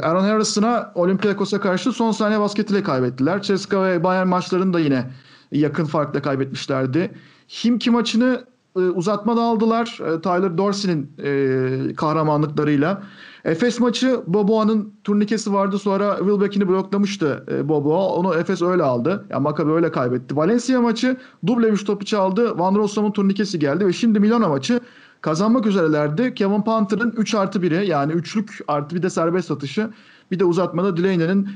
[0.04, 3.42] Aaron Harrison'a Olympiakos'a karşı son saniye basketiyle kaybettiler.
[3.42, 5.06] Ceska ve Bayern maçlarını da yine
[5.52, 7.12] yakın farkla kaybetmişlerdi.
[7.50, 8.44] Himki maçını
[8.76, 10.00] e, uzatmada aldılar.
[10.08, 13.04] E, Tyler Dorsey'nin e, kahramanlıklarıyla.
[13.46, 15.80] Efes maçı Boboa'nın turnikesi vardı.
[15.80, 18.08] Sonra Wilbeck'ini bloklamıştı e, Boboa.
[18.08, 19.26] Onu Efes öyle aldı.
[19.30, 20.36] Yani Maccabi öyle kaybetti.
[20.36, 22.60] Valencia maçı Dublevic topu çaldı.
[22.60, 24.80] Van Rossum'un turnikesi geldi ve şimdi Milano maçı
[25.22, 26.34] kazanmak üzerelerdi.
[26.34, 29.90] Kevin Panther'ın 3 artı 1'i yani üçlük artı bir de serbest atışı.
[30.32, 31.50] Bir de uzatmada Delaney'nin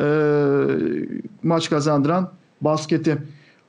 [0.00, 0.06] e,
[1.42, 2.30] maç kazandıran
[2.60, 3.18] basketi.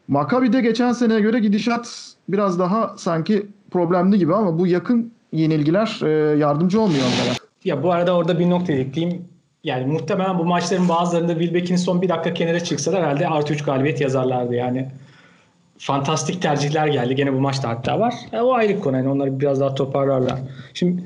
[0.09, 6.37] Maccabi'de geçen seneye göre gidişat biraz daha sanki problemli gibi ama bu yakın yenilgiler e,
[6.39, 7.35] yardımcı olmuyor onlara.
[7.65, 9.25] Ya bu arada orada bir nokta ekleyeyim.
[9.63, 14.01] Yani muhtemelen bu maçların bazılarında Wilbeck'in son bir dakika kenara çıksalar herhalde artı 3 galibiyet
[14.01, 14.87] yazarlardı yani.
[15.77, 17.15] Fantastik tercihler geldi.
[17.15, 18.13] Gene bu maçta hatta var.
[18.33, 18.97] E, o ayrı konu.
[18.97, 20.39] Yani onları biraz daha toparlarlar.
[20.73, 21.03] Şimdi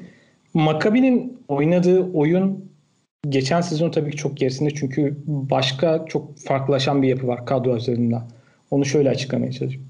[0.54, 2.66] Maccabi'nin oynadığı oyun
[3.30, 8.16] geçen sezon tabii ki çok gerisinde çünkü başka çok farklılaşan bir yapı var kadro üzerinde.
[8.74, 9.88] Onu şöyle açıklamaya çalışayım.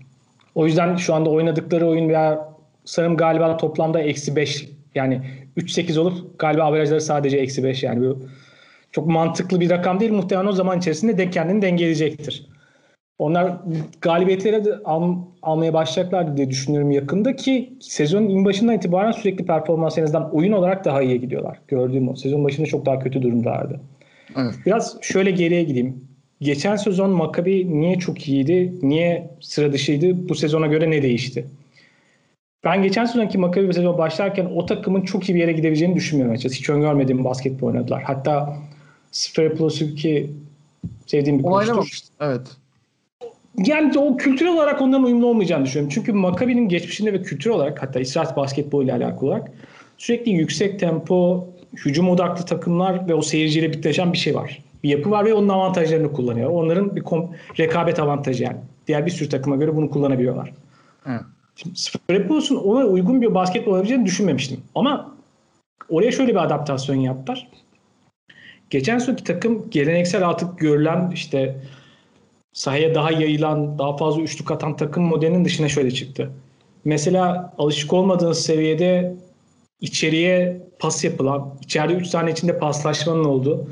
[0.56, 2.50] O yüzden şu anda oynadıkları oyun veya
[2.86, 5.22] sanırım galiba toplamda eksi 5 yani
[5.58, 8.20] 3-8 olup galiba averajları sadece eksi 5 yani bu
[8.92, 10.12] çok mantıklı bir rakam değil.
[10.12, 12.48] Muhtemelen o zaman içerisinde de kendini dengeleyecektir.
[13.18, 13.58] Onlar
[14.02, 19.98] galibiyetleri de al, almaya başlayacaklar diye düşünüyorum yakında ki sezonun in başından itibaren sürekli performans
[19.98, 21.60] en azından oyun olarak daha iyiye gidiyorlar.
[21.68, 22.16] Gördüğüm o.
[22.16, 23.80] Sezon başında çok daha kötü durumdalardı.
[24.38, 24.54] Evet.
[24.66, 26.13] Biraz şöyle geriye gideyim.
[26.42, 28.74] Geçen sezon Maccabi niye çok iyiydi?
[28.82, 30.30] Niye sıra dışıydı?
[30.30, 31.46] Bu sezona göre ne değişti?
[32.64, 36.56] Ben geçen sezonki Maccabi sezon başlarken o takımın çok iyi bir yere gidebileceğini düşünmüyorum açıkçası.
[36.56, 38.04] Hiç öngörmediğim basketbol oynadılar.
[38.04, 38.58] Hatta
[39.12, 40.30] Sferopoulos ki
[41.06, 42.00] sevdiğim bir koçtur.
[42.22, 42.42] Evet.
[43.58, 45.92] Yani o kültürel olarak onların uyumlu olmayacağını düşünüyorum.
[45.96, 49.52] Çünkü Maccabi'nin geçmişinde ve kültür olarak hatta İsrail basketbol ile alakalı olarak
[49.98, 51.48] sürekli yüksek tempo,
[51.86, 54.64] hücum odaklı takımlar ve o seyirciyle bitleşen bir şey var.
[54.84, 56.50] Bir yapı var ve onun avantajlarını kullanıyor.
[56.50, 57.04] Onların bir
[57.60, 58.58] rekabet avantajı yani.
[58.88, 60.54] Diğer bir sürü takıma göre bunu kullanabiliyorlar.
[61.08, 61.22] Evet.
[61.56, 64.62] Şimdi Sprepous'un ona uygun bir basketbol olabileceğini düşünmemiştim.
[64.76, 65.16] Ama
[65.90, 67.48] oraya şöyle bir adaptasyon yaptılar.
[68.70, 71.62] Geçen sonraki takım geleneksel artık görülen işte
[72.54, 76.32] sahaya daha yayılan, daha fazla üçlük atan takım modelinin dışına şöyle çıktı.
[76.86, 79.16] Mesela alışık olmadığınız seviyede
[79.82, 83.68] içeriye pas yapılan, içeride 3 tane içinde paslaşmanın olduğu,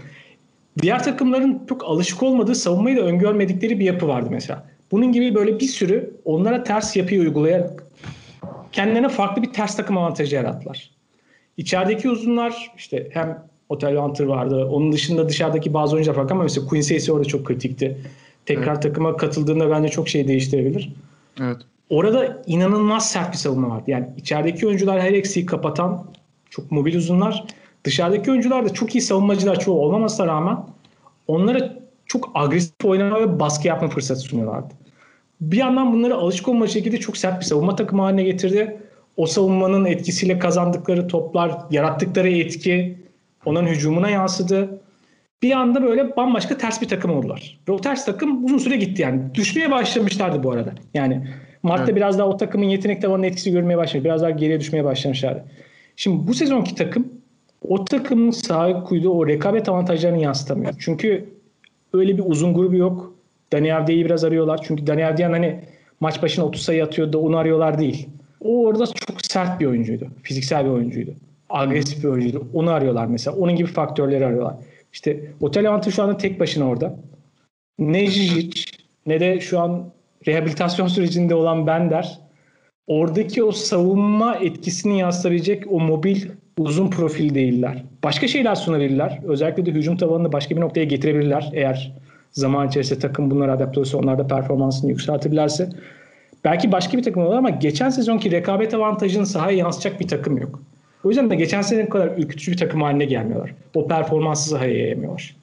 [0.82, 4.66] diğer takımların çok alışık olmadığı, savunmayı da öngörmedikleri bir yapı vardı mesela.
[4.92, 7.84] Bunun gibi böyle bir sürü onlara ters yapıyı uygulayarak
[8.72, 10.92] kendilerine farklı bir ters takım avantajı yarattılar.
[11.58, 14.66] İçerideki uzunlar işte hem Otel Hunter vardı.
[14.66, 17.98] Onun dışında dışarıdaki bazı oyuncular farklı ama mesela Quincy Ace orada çok kritikti.
[18.46, 18.84] Tekrar Evet.
[18.84, 20.94] takıma katıldığında bence çok şey değiştirebilir.
[21.42, 21.58] Evet.
[21.90, 23.84] Orada inanılmaz sert bir savunma vardı.
[23.88, 26.06] Yani içerideki oyuncular her eksiği kapatan
[26.50, 27.44] çok mobil uzunlar.
[27.84, 30.58] Dışarıdaki oyuncular da çok iyi savunmacılar çoğu olmamasına rağmen
[31.28, 31.74] onlara
[32.06, 34.74] çok agresif oynama ve baskı yapma fırsatı sunuyorlardı.
[35.41, 38.78] Bir yandan bunları alışık olma şekilde çok sert bir savunma takımı haline getirdi.
[39.17, 42.98] O savunmanın etkisiyle kazandıkları toplar, yarattıkları etki
[43.46, 44.82] onların hücumuna yansıdı.
[45.41, 47.60] Bir anda böyle bambaşka ters bir takım oldular.
[47.67, 49.36] Ve o ters takım uzun süre gitti yani.
[49.36, 50.74] Düşmeye başlamışlardı bu arada.
[50.94, 51.28] Yani
[51.63, 51.96] Mart'ta Evet.
[51.96, 54.06] biraz daha o takımın yetenek tavanının etkisi görmeye başlamış.
[54.06, 55.44] Biraz daha geriye düşmeye başlamışlardı.
[55.96, 57.21] Şimdi bu sezonki takım
[57.67, 60.74] o takımın sahip koyduğu o rekabet avantajlarını yansıtamıyor.
[60.80, 61.30] Çünkü
[61.93, 63.13] öyle bir uzun grubu yok.
[63.54, 64.60] Dani Avdia'yı biraz arıyorlar.
[64.63, 65.60] Çünkü Dani Avdia'nın hani
[66.00, 68.08] maç başına 30 sayı atıyordu onu arıyorlar değil.
[68.41, 70.08] O orada çok sert bir oyuncuydu.
[70.24, 71.12] Fiziksel bir oyuncuydu.
[71.50, 72.47] Agresif bir oyuncuydu.
[72.54, 73.38] Onu arıyorlar mesela.
[73.38, 74.56] Onun gibi faktörleri arıyorlar.
[74.93, 76.95] İşte Otel Avantı şu anda tek başına orada.
[77.80, 78.74] Ne Žižić
[79.06, 79.91] ne de şu an
[80.28, 82.19] rehabilitasyon sürecinde olan Bender
[82.88, 86.21] oradaki o savunma etkisini yansıtabilecek o mobil
[86.62, 87.84] uzun profil değiller.
[88.04, 89.19] Başka şeyler sunabilirler.
[89.24, 91.50] Özellikle de hücum tabanını başka bir noktaya getirebilirler.
[91.54, 91.93] Eğer
[92.32, 95.69] zaman içerisinde takım bunlara adapte olursa onlar da performansını yükseltebilirlerse.
[96.43, 100.60] Belki başka bir takım olur ama geçen sezonki rekabet avantajını sahaya yansıtacak bir takım yok.
[101.04, 103.54] O yüzden de geçen sene kadar ürkütücü bir takım haline gelmiyorlar.
[103.76, 105.36] O performansı sahaya yayamıyorlar.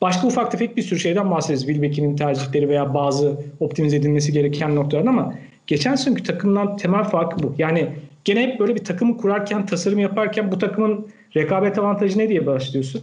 [0.00, 1.66] Başka ufak tefek bir sürü şeyden bahsederiz.
[1.66, 5.34] Wilbeck'in tercihleri veya bazı optimize edilmesi gereken noktalar ama
[5.66, 7.54] geçen seneki takımdan temel farkı bu.
[7.58, 7.88] Yani
[8.26, 13.02] gene hep böyle bir takımı kurarken, tasarım yaparken bu takımın rekabet avantajı ne diye başlıyorsun?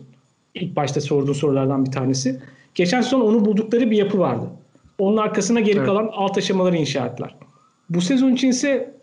[0.56, 2.40] İlk başta sorduğun sorulardan bir tanesi.
[2.76, 4.46] Geçen sezon onu buldukları bir yapı vardı.
[5.00, 5.86] Onun arkasına geri Evet.
[5.86, 7.36] kalan alt aşamaları inşa ettiler.
[7.90, 8.94] Bu sezon için ise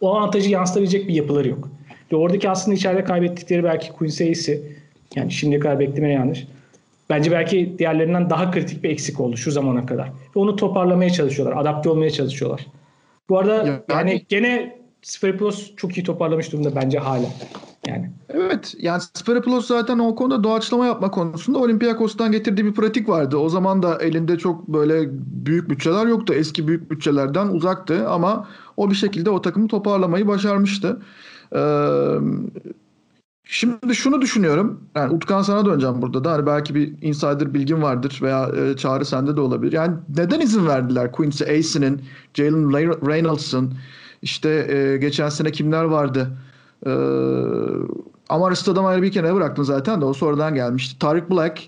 [0.00, 1.68] o avantajı yansıtabilecek bir yapıları yok.
[2.12, 4.62] Ve oradaki aslında içeride kaybettikleri belki Quincy Ace'i
[5.16, 6.46] yani şimdiye kadar bekleme yanlış.
[7.10, 10.06] Bence belki diğerlerinden daha kritik bir eksik oldu şu zamana kadar.
[10.08, 11.60] Ve onu toparlamaya çalışıyorlar.
[11.60, 12.66] Adapte olmaya çalışıyorlar.
[13.28, 17.26] Bu arada Ya- yani gene Sferopoulos çok iyi toparlamış durumda bence hala.
[17.86, 23.36] Yani Evet yani Sferopoulos zaten o konuda doğaçlama yapma konusunda Olympiakos'tan getirdiği bir pratik vardı.
[23.36, 25.08] O zaman da elinde çok böyle
[25.46, 26.34] büyük bütçeler yoktu.
[26.34, 31.02] Eski büyük bütçelerden uzaktı ama o bir şekilde o takımı toparlamayı başarmıştı.
[31.56, 32.16] Ee,
[33.44, 34.80] şimdi şunu düşünüyorum.
[34.94, 36.32] Yani Utkan sana döneceğim burada da.
[36.32, 39.72] Hani belki bir insider bilgin vardır veya e, Çağrı sende de olabilir.
[39.72, 42.02] Yani neden izin verdiler Quincy Ace'inin,
[42.34, 43.74] Jalen Reynolds'ın,
[44.24, 46.30] işte e, geçen sene kimler vardı?
[46.86, 46.90] Ee,
[48.28, 50.98] Amar Stoudemire'ı bir kenara bıraktın zaten de o sonradan gelmişti.
[50.98, 51.60] Tarık Black.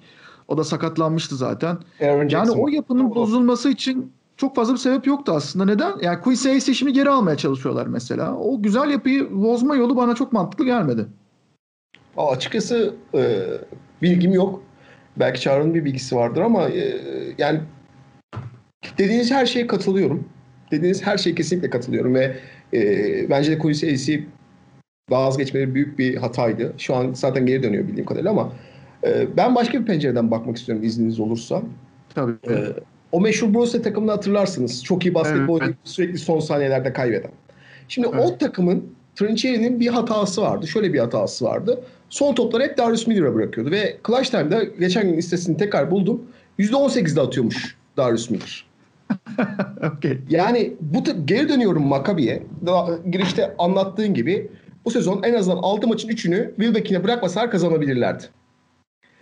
[0.48, 1.78] O da sakatlanmıştı zaten.
[2.00, 5.64] Aaron Yani o yapının bozulması için çok fazla bir sebep yoktu aslında.
[5.64, 5.92] Neden?
[6.02, 8.36] Yani Quincy Hayes'i şimdi geri almaya çalışıyorlar mesela.
[8.36, 11.06] O güzel yapıyı bozma yolu bana çok mantıklı gelmedi.
[12.16, 13.44] Aa, açıkçası e,
[14.02, 14.62] bilgim yok.
[15.16, 17.02] Belki Çağrı'nın bir bilgisi vardır ama e,
[17.38, 17.60] yani
[18.98, 20.24] dediğiniz her şeye katılıyorum.
[20.70, 22.36] Dediğiniz her şeye kesinlikle katılıyorum ve
[22.74, 24.26] e, bence de Hayes'i
[25.10, 26.74] vazgeçmeleri büyük bir hataydı.
[26.78, 28.52] Şu an zaten geri dönüyor bildiğim kadarıyla ama
[29.04, 31.62] e, ben başka bir pencereden bakmak istiyorum izniniz olursa.
[32.14, 32.32] Tabii.
[32.48, 32.54] E,
[33.12, 34.84] o meşhur Brose takımını hatırlarsınız.
[34.84, 35.74] Çok iyi basketbol Evet.
[35.84, 37.30] sürekli son saniyelerde kaybeden.
[37.88, 38.24] Şimdi Evet.
[38.24, 38.84] o takımın
[39.16, 40.66] Trinchieri'nin bir hatası vardı.
[40.66, 41.80] Şöyle bir hatası vardı.
[42.10, 46.22] Son topları hep Darius Miller'a bırakıyordu ve Clutch Time'da geçen gün listesini tekrar buldum.
[46.58, 48.65] %18'de atıyormuş Darius Miller.
[49.96, 50.18] Okey.
[50.30, 52.42] Yani bu geri dönüyorum Maccabi'ye.
[52.66, 54.50] Daha girişte anlattığın gibi
[54.84, 58.24] bu sezon en azından 6 maçın 3'ünü Wilbeck'ine bırakmasalar kazanabilirlerdi.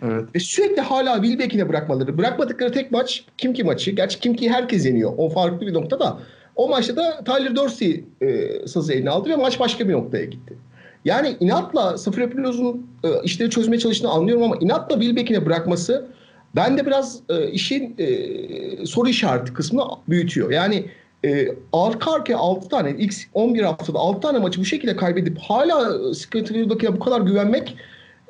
[0.01, 0.35] Evet.
[0.35, 2.17] Ve sürekli hala Wilbeck'ine bırakmaları.
[2.17, 3.91] Bırakmadıkları tek maç Kimki maçı.
[3.91, 5.13] Gerçi Kimki'yi herkes yeniyor.
[5.17, 6.19] O farklı bir nokta da.
[6.55, 10.57] O maçta da Tyler Dorsey e, sazı eline aldı ve maç başka bir noktaya gitti.
[11.05, 16.07] Yani inatla Sıfır Epiloz'un e, işleri çözmeye çalıştığını anlıyorum ama inatla Wilbeck'ine bırakması
[16.55, 20.51] bende biraz e, işin e, soru işareti kısmını büyütüyor.
[20.51, 20.85] Yani
[21.25, 26.09] e, arka arkaya 6 tane ilk 11 haftada 6 tane maçı bu şekilde kaybedip hala
[26.09, 27.77] e, Wilbeck'ine bu kadar güvenmek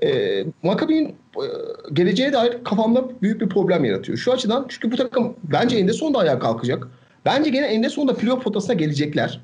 [0.04, 1.46] e, Maccabi'nin e,
[1.94, 4.18] geleceğe dair kafamda büyük bir problem yaratıyor.
[4.18, 6.88] Şu açıdan çünkü bu takım bence eninde sonunda ayağa kalkacak.
[7.26, 9.42] Bence gene eninde sonunda playoff potasına gelecekler.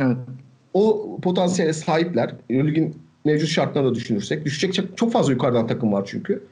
[0.00, 0.16] Evet.
[0.74, 2.34] O potansiyele sahipler.
[2.50, 4.44] Ligin mevcut şartlarını da düşünürsek.
[4.44, 6.42] Düşecek çok fazla yukarıdan takım var çünkü.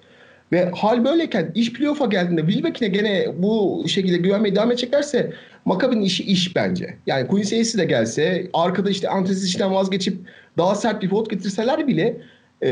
[0.53, 5.33] Ve hal böyleyken iş playoff'a geldiğinde Wilbeck'ine gene bu şekilde güvenmeye devam edeceklerse
[5.65, 6.97] Maccabi'nin işi iş bence.
[7.07, 10.19] Yani Quincy Hayes'i de gelse arkada işte Antesis işten vazgeçip
[10.59, 12.17] daha sert bir pot getirseler bile
[12.63, 12.71] e,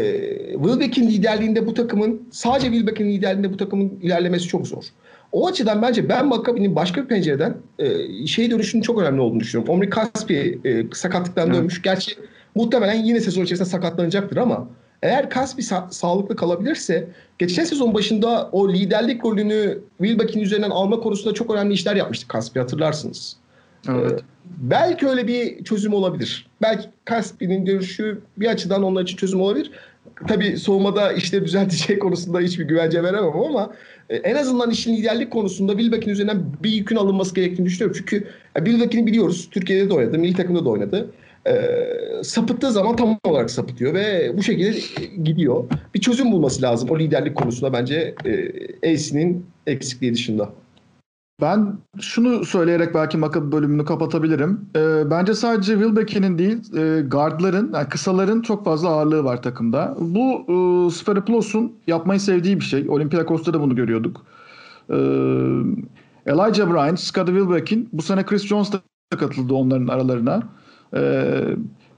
[0.52, 4.85] Wilbeck'in liderliğinde bu takımın sadece Wilbeck'in liderliğinde bu takımın ilerlemesi çok zor.
[5.32, 9.74] O açıdan bence ben Maccabi'nin başka bir pencereden e, şey dönüşünün çok önemli olduğunu düşünüyorum.
[9.74, 11.82] Omri Kaspi e, sakatlıktan dönmüş.
[11.82, 12.12] Gerçi
[12.54, 14.68] muhtemelen yine sezon içerisinde sakatlanacaktır ama
[15.02, 21.34] eğer Kaspi sa- sağlıklı kalabilirse geçen sezon başında o liderlik rolünü Wilbeck'in üzerinden alma konusunda
[21.34, 23.36] çok önemli işler yapmıştı Kaspi hatırlarsınız.
[23.88, 24.12] Evet.
[24.12, 26.46] Ee, belki öyle bir çözüm olabilir.
[26.62, 29.70] Belki Kaspi'nin görüşü bir açıdan onlar için çözüm olabilir.
[30.28, 33.72] Tabii soğumada işte düzelteceği konusunda hiçbir güvence veremem ama
[34.10, 37.96] e, en azından işin liderlik konusunda Wilbeck'in üzerinden bir yükün alınması gerektiğini düşünüyorum.
[37.98, 39.48] Çünkü Wilbeck'ini biliyoruz.
[39.50, 40.18] Türkiye'de de oynadı.
[40.18, 41.10] Milli takımda da oynadı.
[41.46, 41.55] E,
[42.22, 44.78] sapıttığı zaman tam olarak sapıtıyor ve bu şekilde
[45.22, 45.64] gidiyor.
[45.94, 50.48] Bir çözüm bulması lazım o liderlik konusunda bence e, Ace'nin eksikliği dışında.
[51.40, 54.61] Ben şunu söyleyerek belki Maccabi bölümünü kapatabilirim.
[54.76, 59.96] Ee, bence sadece Wilbeck'in değil, e, guardların, yani kısaların çok fazla ağırlığı var takımda.
[60.00, 62.88] Bu e, Sferiplos'un yapmayı sevdiği bir şey.
[62.88, 64.26] Olympiakos'ta da bunu görüyorduk.
[64.90, 64.94] Ee,
[66.26, 68.81] Elijah Bryant, Scottie Wilbeck'in bu sene Chris Jones da
[69.18, 70.42] katıldı onların aralarına.
[70.94, 71.44] Ee,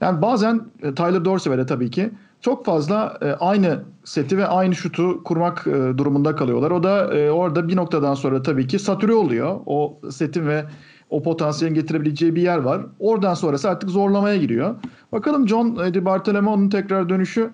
[0.01, 4.75] yani bazen e, Tyler Dorsey de tabii ki çok fazla e, aynı seti ve aynı
[4.75, 6.71] şutu kurmak e, durumunda kalıyorlar.
[6.71, 9.59] O da orada bir noktadan sonra tabii ki satüre oluyor.
[9.65, 10.65] O setin ve
[11.09, 12.81] o potansiyelin getirebileceği bir yer var.
[12.99, 14.75] Oradan sonrası artık zorlamaya giriyor.
[15.11, 17.51] Bakalım John Di Bartolomeo'nun tekrar dönüşü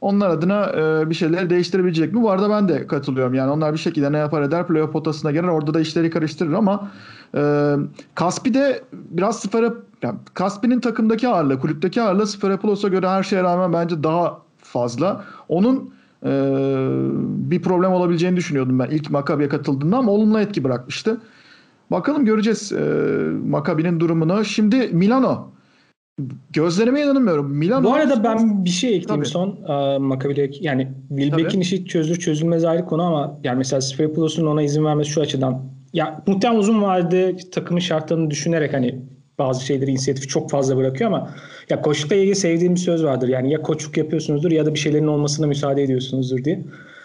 [0.00, 2.22] onlar adına e, bir şeyleri değiştirebilecek mi?
[2.22, 3.34] Bu arada ben de katılıyorum.
[3.34, 5.48] Yani onlar bir şekilde ne yapar eder playoff potasına girer.
[5.48, 6.90] Orada da işleri karıştırır ama
[7.34, 7.74] e,
[8.14, 13.72] Kaspi de biraz sıfıra yani Kaspi'nin takımdaki ağırlığı, kulüpteki ağırlığı Sferapoulos'a göre her şeye rağmen
[13.72, 15.24] bence daha fazla.
[15.48, 15.94] Onun
[16.26, 16.30] e,
[17.50, 21.20] bir problem olabileceğini düşünüyordum ben ilk Maccabi'ye katıldığında ama olumlu etki bırakmıştı.
[21.90, 22.84] Bakalım göreceğiz e,
[23.48, 24.44] Maccabi'nin durumunu.
[24.44, 25.50] Şimdi Milano.
[26.50, 27.50] Gözlerime inanamıyorum.
[27.50, 27.84] Milano.
[27.84, 29.26] Bu arada ben bir şey ekleyeyim Tabii.
[29.26, 34.62] son e, Maccabi'de yani Wilbeck'in işi çözülür çözülmez ayrı konu ama yani mesela Sferipoulos'un ona
[34.62, 39.00] izin vermesi şu açıdan ya muhtemelen uzun vadede takımın şartlarını düşünerek hani
[39.38, 41.30] bazı şeyleri inisiyatifi çok fazla bırakıyor ama
[41.70, 43.28] ya koçlukla ilgili sevdiğim bir söz vardır.
[43.28, 46.64] Yani ya koçluk yapıyorsunuzdur ya da bir şeylerin olmasına müsaade ediyorsunuzdur diye.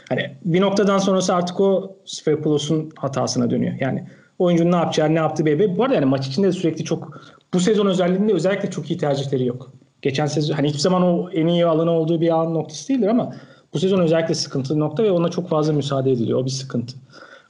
[0.09, 3.73] Hani bir noktadan sonrası artık o Sferipoulos'un hatasına dönüyor.
[3.79, 4.03] Yani
[4.39, 5.77] oyuncunun ne yapacağı, ne yaptığı belli.
[5.77, 7.21] Bu arada yani maç içinde de sürekli çok
[7.53, 9.71] bu sezon özelliğinde özellikle çok iyi tercihleri yok.
[10.01, 13.35] Geçen sezon hani hiçbir zaman o en iyi alanı olduğu bir an noktası değildir ama
[13.73, 16.39] bu sezon özellikle sıkıntılı nokta ve ona çok fazla müsaade ediliyor.
[16.39, 16.97] O bir sıkıntı.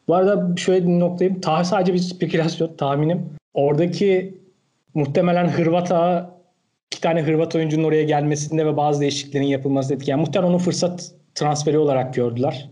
[0.07, 1.41] Bu arada şöyle bir noktayım.
[1.41, 3.25] Ta sadece bir spekülasyon tahminim.
[3.53, 4.37] Oradaki
[4.93, 6.29] muhtemelen Hırvat ağı
[6.91, 10.11] iki tane Hırvat oyuncunun oraya gelmesinde ve bazı değişikliklerin yapılması etki.
[10.11, 12.69] Yani muhtemelen onu fırsat transferi olarak gördüler.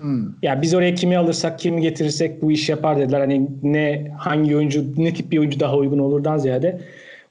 [0.00, 0.24] Hmm.
[0.42, 3.20] Ya biz oraya kimi alırsak, kimi getirirsek bu iş yapar dediler.
[3.20, 6.80] Hani ne hangi oyuncu, ne tip bir oyuncu daha uygun olurdan ziyade.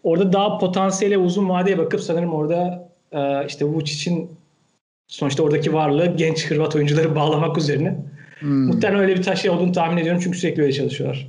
[0.03, 4.29] Orada daha potansiyele uzun vadeye bakıp sanırım orada e, işte Vucic'in
[5.07, 7.95] sonuçta oradaki varlığı genç Hırvat oyuncuları bağlamak üzerine
[8.45, 8.65] Hmm.
[8.65, 11.27] Muhtemelen öyle bir taşı olduğunu tahmin ediyorum çünkü sürekli öyle çalışıyorlar.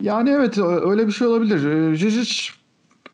[0.00, 1.94] Yani evet öyle bir şey olabilir.
[1.94, 2.50] Jijic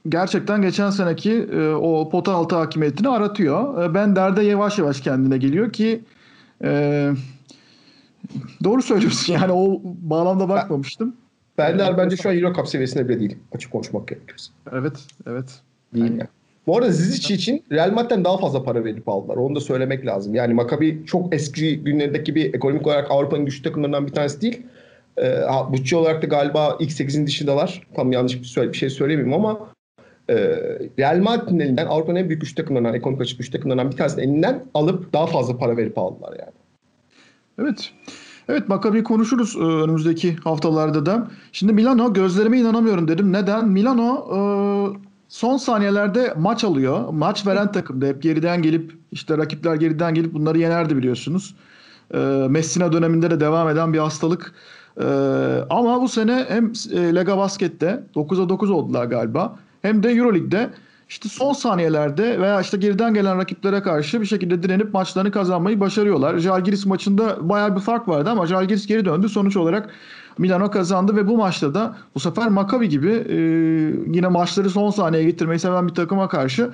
[0.08, 3.82] gerçekten geçen seneki e, o pota altı hakimiyetini aratıyor.
[3.82, 6.04] E, ben derde yavaş yavaş kendine geliyor ki
[6.64, 7.10] e,
[8.64, 11.16] doğru söylüyorsun yani o bağlamda bakmamıştım.
[11.58, 13.36] Bender bence şu an Euro Cup seviyesinde bile değil.
[13.54, 14.52] Açık konuşmak gerekirse.
[14.72, 15.60] Evet, evet.
[15.94, 16.18] Değil yani.
[16.18, 16.28] yani.
[16.66, 19.36] Bu arada Zizic için Real Madrid'den daha fazla para verip aldılar.
[19.36, 20.34] Onu da söylemek lazım.
[20.34, 24.62] Yani Maccabi çok eski günlerindeki gibi ekonomik olarak Avrupa'nın güçlü takımlarından bir tanesi değil.
[25.18, 27.86] E, bütçe olarak da galiba ilk 8'in dışındalar.
[27.94, 29.68] Tam yanlış bir, bir şey söylemeyeyim ama
[30.28, 30.34] e,
[30.98, 34.64] Real Madrid'in elinden Avrupa'nın en büyük güçlü takımlarından, ekonomik açık güçlü takımlarından bir tanesinin elinden
[34.74, 36.52] alıp daha fazla para verip aldılar yani.
[37.62, 37.92] Evet.
[38.48, 41.30] Evet Maccabi konuşuruz e, önümüzdeki haftalarda da.
[41.52, 43.32] Şimdi Milano gözlerime inanamıyorum dedim.
[43.32, 43.68] Neden?
[43.68, 44.38] Milano e,
[45.28, 47.08] son saniyelerde maç alıyor.
[47.12, 51.54] Maç veren takımda hep geriden gelip işte rakipler geriden gelip bunları yenerdi biliyorsunuz.
[52.14, 54.54] E, Messina döneminde de devam eden bir hastalık.
[55.70, 56.72] Ama bu sene hem
[57.14, 59.58] Lega Basket'te 9'a 9 oldular galiba.
[59.82, 60.70] Hem de Euroleague'de
[61.08, 66.38] işte son saniyelerde veya işte geriden gelen rakiplere karşı bir şekilde direnip maçlarını kazanmayı başarıyorlar.
[66.38, 69.28] Jalgiris maçında bayağı bir fark vardı ama Jalgiris geri döndü.
[69.28, 69.90] Sonuç olarak
[70.38, 73.36] Milano kazandı ve bu maçta da bu sefer Maccabi gibi e,
[74.14, 76.70] yine maçları son saniyeye getirmeyi seven bir takıma karşı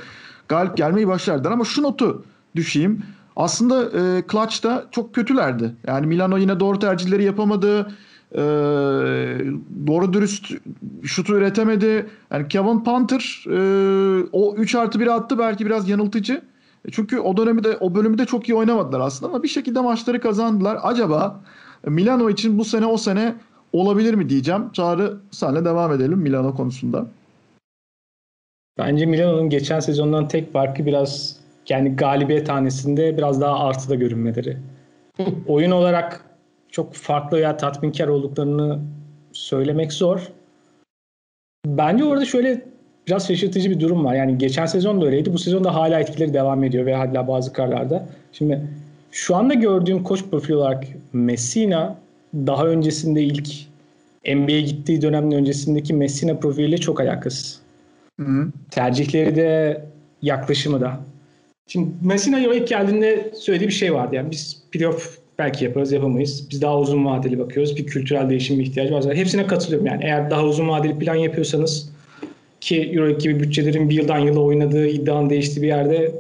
[0.49, 1.53] galip gelmeyi başardılar.
[1.53, 2.25] Ama şu notu
[2.57, 3.03] düşeyim.
[3.37, 5.75] Aslında e, Clutch'ta çok kötülerdi.
[5.87, 7.87] Yani Milano yine doğru tercihleri yapamadı.
[8.35, 8.39] Ee,
[9.87, 10.47] doğru dürüst
[11.03, 12.07] şutu üretemedi.
[12.31, 16.43] Yani Kevin Panther e, o 3 artı 1 attı belki biraz yanıltıcı.
[16.93, 20.21] Çünkü o dönemi de o bölümü de çok iyi oynamadılar aslında ama bir şekilde maçları
[20.21, 20.79] kazandılar.
[20.83, 21.41] Acaba
[21.87, 23.35] Milano için bu sene o sene
[23.73, 24.73] olabilir mi diyeceğim.
[24.73, 27.07] Çağrı senle devam edelim Milano konusunda.
[28.79, 31.37] Bence Milano'nun geçen sezondan tek farkı biraz
[31.69, 34.57] yani galibiyet tanesinde biraz daha artıda görünmeleri.
[35.47, 36.25] Oyun olarak
[36.71, 38.79] çok farklı veya tatminkar olduklarını
[39.33, 40.29] söylemek zor.
[41.67, 42.65] Bence orada şöyle
[43.07, 44.15] biraz şaşırtıcı bir durum var.
[44.15, 45.33] Yani geçen sezon da öyleydi.
[45.33, 48.09] Bu sezon da hala etkileri devam ediyor ve hala bazı kararlarda.
[48.33, 48.61] Şimdi
[49.11, 51.97] şu anda gördüğüm koç profili olarak Messina
[52.35, 53.49] daha öncesinde ilk
[54.27, 57.59] NBA'ye gittiği dönemin öncesindeki Messina profiliyle çok alakası.
[58.21, 58.49] Hı hı.
[58.71, 59.83] Tercihleri de
[60.23, 61.01] yaklaşımı da.
[61.67, 64.15] Şimdi Messina ilk geldiğinde söylediği bir şey vardı.
[64.15, 66.47] Yani biz playoff belki yaparız yapamayız.
[66.51, 67.77] Biz daha uzun vadeli bakıyoruz.
[67.77, 69.15] Bir kültürel değişim ihtiyacı var.
[69.15, 70.05] Hepsine katılıyorum yani.
[70.05, 71.93] Eğer daha uzun vadeli plan yapıyorsanız
[72.61, 76.13] ki Euroleague gibi bütçelerin bir yıldan yıla oynadığı iddianın değiştiği bir yerde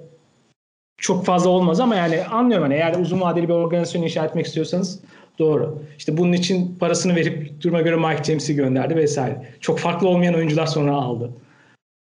[0.96, 5.00] çok fazla olmaz ama yani anlıyorum hani eğer uzun vadeli bir organizasyon inşa etmek istiyorsanız
[5.38, 5.82] doğru.
[5.98, 9.48] İşte bunun için parasını verip duruma göre Mike James'i gönderdi vesaire.
[9.60, 11.30] Çok farklı olmayan oyuncular sonra aldı.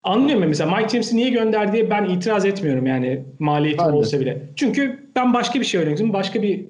[0.02, 4.42] Anlıyorum mesela Mike James'i niye gönderdi diye ben itiraz etmiyorum yani maliyeti ben olsa bile.
[4.56, 6.12] Çünkü ben başka bir şey öğrendim.
[6.12, 6.66] Başka bir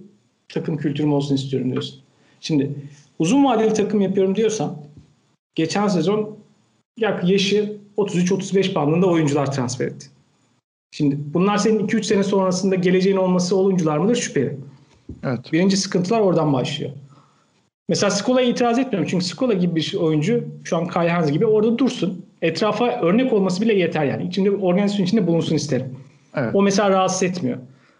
[0.49, 2.01] takım kültürüm olsun istiyorum diyorsun.
[2.41, 2.71] Şimdi
[3.19, 4.77] uzun vadeli takım yapıyorum diyorsan
[5.55, 6.37] geçen sezon
[6.99, 10.07] yak yaşı 33-35 bandında oyuncular transfer etti.
[10.91, 14.17] Şimdi bunlar senin 2-3 sene sonrasında geleceğin olması oyuncular mıdır?
[14.17, 14.57] Şüpheli.
[15.25, 15.53] Evet.
[15.53, 16.91] Birinci sıkıntılar oradan başlıyor.
[17.89, 19.09] Mesela Skola'ya itiraz etmiyorum.
[19.11, 22.25] Çünkü Skola gibi bir oyuncu şu an Kai Hans gibi orada dursun.
[22.43, 24.25] Etrafa örnek olması bile yeter yani.
[24.25, 25.97] İçinde organizasyon içinde bulunsun isterim.
[26.37, 26.55] Evet.
[26.55, 27.59] O mesela rahatsız etmiyor.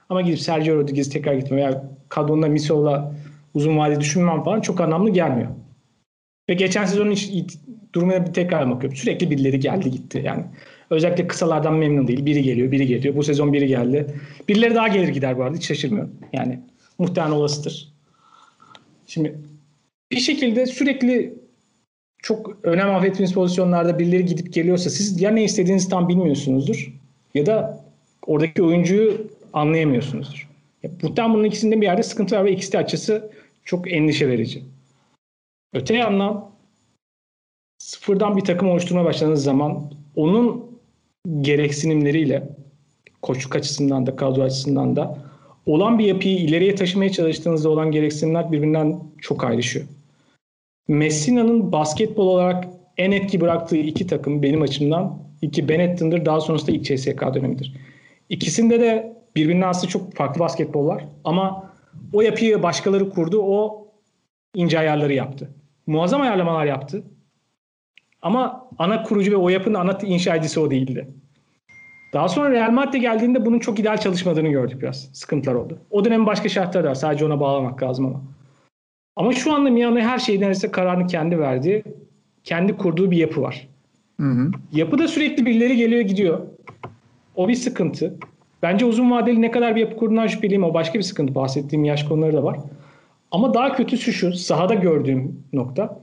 [0.09, 3.15] Ama gidip Sergio Rodriguez tekrar gitme veya kadronda Misol'la
[3.55, 5.49] uzun vadeli düşünmem falan çok anlamlı gelmiyor.
[6.49, 7.17] Ve geçen sezonun
[7.95, 8.97] durumuna bir tekrar bakıyorum.
[8.97, 10.45] Sürekli birileri geldi gitti yani.
[10.91, 12.27] Özellikle kısalardan memnun değil.
[12.27, 13.17] Biri geliyor, biri geliyor.
[13.17, 14.07] Bu sezon biri geldi.
[14.49, 15.57] Birileri daha gelir gider bu arada.
[15.57, 16.13] Hiç şaşırmıyorum.
[16.33, 16.61] Yani
[16.99, 17.93] muhtemelen olasıdır.
[19.07, 19.39] Şimdi
[20.11, 21.35] bir şekilde sürekli
[22.19, 26.93] çok önem affettiğiniz pozisyonlarda birileri gidip geliyorsa siz ya ne istediğinizi tam bilmiyorsunuzdur
[27.35, 27.85] ya da
[28.27, 30.49] oradaki oyuncuyu anlayamıyorsunuzdur.
[30.83, 33.31] Ya, muhtemelen bunun ikisinde bir yerde sıkıntı var ve ikisi de açısı
[33.65, 34.63] çok endişe verici.
[35.73, 36.51] Öte yandan
[37.79, 40.79] sıfırdan bir takım oluşturmaya başladığınız zaman onun
[41.41, 42.49] gereksinimleriyle
[43.23, 45.19] koçluk açısından da kadro açısından da
[45.67, 49.87] olan bir yapıyı ileriye taşımaya çalıştığınızda olan gereksinimler birbirinden çok ayrışıyor.
[50.89, 52.65] Messina'nın basketbol olarak
[52.97, 57.75] en etki bıraktığı iki takım benim açımdan iki Benetton'dır daha sonrasında ilk CSK dönemidir.
[58.29, 61.73] İkisinde de birbirinden aslında çok farklı basketbollar ama
[62.13, 63.43] o yapıyı başkaları kurdu.
[63.43, 63.87] O
[64.55, 65.51] ince ayarları yaptı.
[65.87, 67.05] Muazzam ayarlamalar yaptı.
[68.23, 71.09] Ama ana kurucu ve o yapının ana inşa edicisi o değildi.
[72.15, 75.11] Daha sonra Real Madrid geldiğinde bunun çok ideal çalışmadığını gördük biraz.
[75.13, 75.79] Sıkıntılar oldu.
[75.91, 76.95] O dönemin başka şartları var.
[76.95, 78.23] Sadece ona bağlamak lazım ama.
[79.17, 81.85] Ama şu anda Milano her şeyden ise kararını kendi verdi.
[82.45, 83.69] Kendi kurduğu bir yapı var.
[84.21, 84.51] Hı hı.
[84.73, 86.41] Yapıda sürekli birileri geliyor gidiyor.
[87.35, 88.19] O bir sıkıntı.
[88.63, 90.65] Bence uzun vadeli ne kadar bir yapı kurduğundan şüpheliyim.
[90.65, 91.35] O başka bir sıkıntı.
[91.35, 92.59] Bahsettiğim yaş konuları da var.
[93.31, 96.01] Ama daha kötüsü şu sahada gördüğüm nokta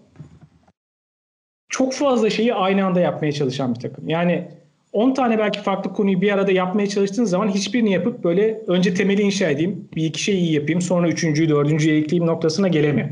[1.69, 4.09] çok fazla şeyi aynı anda yapmaya çalışan bir takım.
[4.09, 4.47] Yani
[4.93, 9.21] 10 tane belki farklı konuyu bir arada yapmaya çalıştığın zaman hiçbirini yapıp böyle önce temeli
[9.21, 13.09] inşa edeyim, bir iki şey iyi yapayım, sonra üçüncüyü, dördüncüyü ekleyeyim noktasına gelemiyor.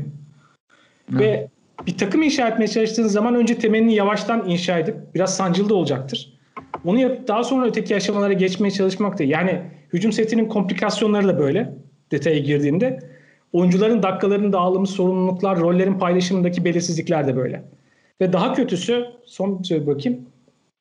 [1.10, 1.48] Ve
[1.86, 6.32] bir takım inşa etmeye çalıştığın zaman önce temelini yavaştan inşa edip biraz sancılı da olacaktır.
[6.84, 9.62] Onu yapıp daha sonra öteki aşamalara geçmeye çalışmak da yani
[9.92, 11.74] hücum setinin komplikasyonları da böyle
[12.10, 13.00] detaya girdiğinde
[13.52, 17.62] oyuncuların dakikalarının dağılımı, sorumluluklar, rollerin paylaşımındaki belirsizlikler de böyle.
[18.20, 20.29] Ve daha kötüsü son bir söyle bakayım.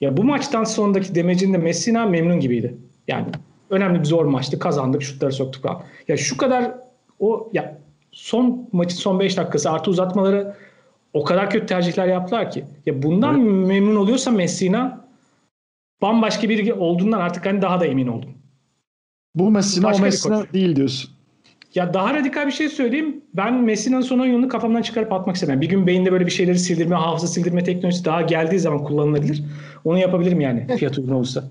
[0.01, 2.77] Ya bu maçtan sonraki demecinde Messina memnun gibiydi.
[3.07, 3.25] Yani
[3.69, 4.59] önemli bir zor maçtı.
[4.59, 5.83] Kazandık, şutları soktuk falan.
[6.07, 6.73] Ya şu kadar
[7.19, 7.77] o ya
[8.11, 10.55] son maçın son 5 dakikası artı uzatmaları
[11.13, 12.65] o kadar kötü tercihler yaptılar ki.
[12.85, 13.67] Ya bundan evet.
[13.67, 15.05] memnun oluyorsa Messina
[16.01, 18.29] bambaşka biri olduğundan artık hani daha da emin oldum.
[19.35, 21.11] Bu Messina Başka o Messina değil diyorsun.
[21.75, 23.21] Ya daha radikal bir şey söyleyeyim.
[23.33, 25.61] Ben Messina'nın son oyununu kafamdan çıkarıp atmak istemem.
[25.61, 29.43] Bir gün beyinde böyle bir şeyleri sildirme, hafıza sildirme teknolojisi daha geldiği zaman kullanılabilir.
[29.85, 31.43] Onu yapabilirim yani fiyat uygun olursa.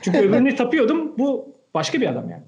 [0.00, 1.18] Çünkü öbürünü tapıyordum.
[1.18, 2.42] Bu başka bir adam yani.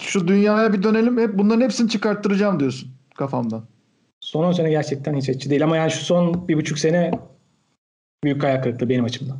[0.00, 1.18] Şu dünyaya bir dönelim.
[1.18, 3.64] Hep bunların hepsini çıkarttıracağım diyorsun kafamdan.
[4.20, 5.64] Son 10 sene gerçekten hiç etçi değil.
[5.64, 7.10] Ama yani şu son bir buçuk sene
[8.24, 9.38] büyük ayak kırıklığı benim açımdan.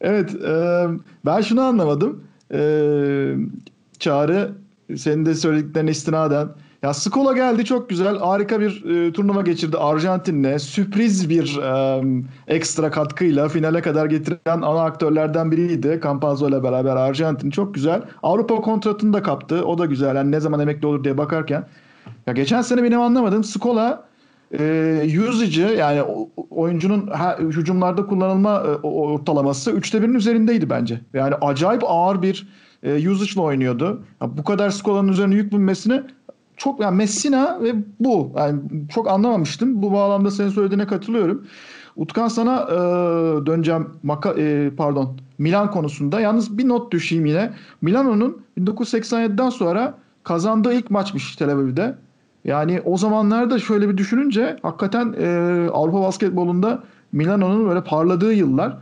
[0.00, 0.34] Evet.
[0.34, 0.84] E,
[1.26, 2.24] ben şunu anlamadım.
[2.54, 2.60] E,
[3.98, 4.52] Çağrı
[4.96, 6.48] senin de söylediklerine istinaden
[6.82, 8.18] ya Skola geldi çok güzel.
[8.18, 10.58] Harika bir e, turnuva geçirdi Arjantin'le.
[10.58, 12.02] Sürpriz bir e,
[12.48, 16.00] ekstra katkıyla finale kadar getiren ana aktörlerden biriydi.
[16.02, 18.02] Campazzo ile beraber Arjantin çok güzel.
[18.22, 19.64] Avrupa kontratını da kaptı.
[19.64, 20.16] O da güzel.
[20.16, 21.66] Yani ne zaman emekli olur diye bakarken.
[22.26, 23.44] Ya geçen sene benim anlamadım.
[23.44, 24.04] Skola
[24.58, 26.02] e, usage'ı yani
[26.50, 31.00] oyuncunun her, hücumlarda kullanılma e, ortalaması 3'te 1'in üzerindeydi bence.
[31.14, 32.48] Yani acayip ağır bir
[32.82, 34.02] e, usage'la oynuyordu.
[34.22, 36.02] Ya bu kadar Skola'nın üzerine yük binmesine
[36.56, 38.32] çok yani Messina ve bu.
[38.36, 38.60] Yani
[38.94, 39.82] çok anlamamıştım.
[39.82, 41.46] Bu bağlamda senin söylediğine katılıyorum.
[41.96, 42.76] Utkan sana e,
[43.46, 46.20] döneceğim Maka, e, pardon Milan konusunda.
[46.20, 47.52] Yalnız bir not düşeyim yine.
[47.82, 51.94] Milano'nun 1987'den sonra kazandığı ilk maçmış Tel Aviv'de.
[52.44, 55.26] Yani o zamanlarda şöyle bir düşününce hakikaten e,
[55.72, 58.76] Avrupa basketbolunda Milano'nun böyle parladığı yıllar.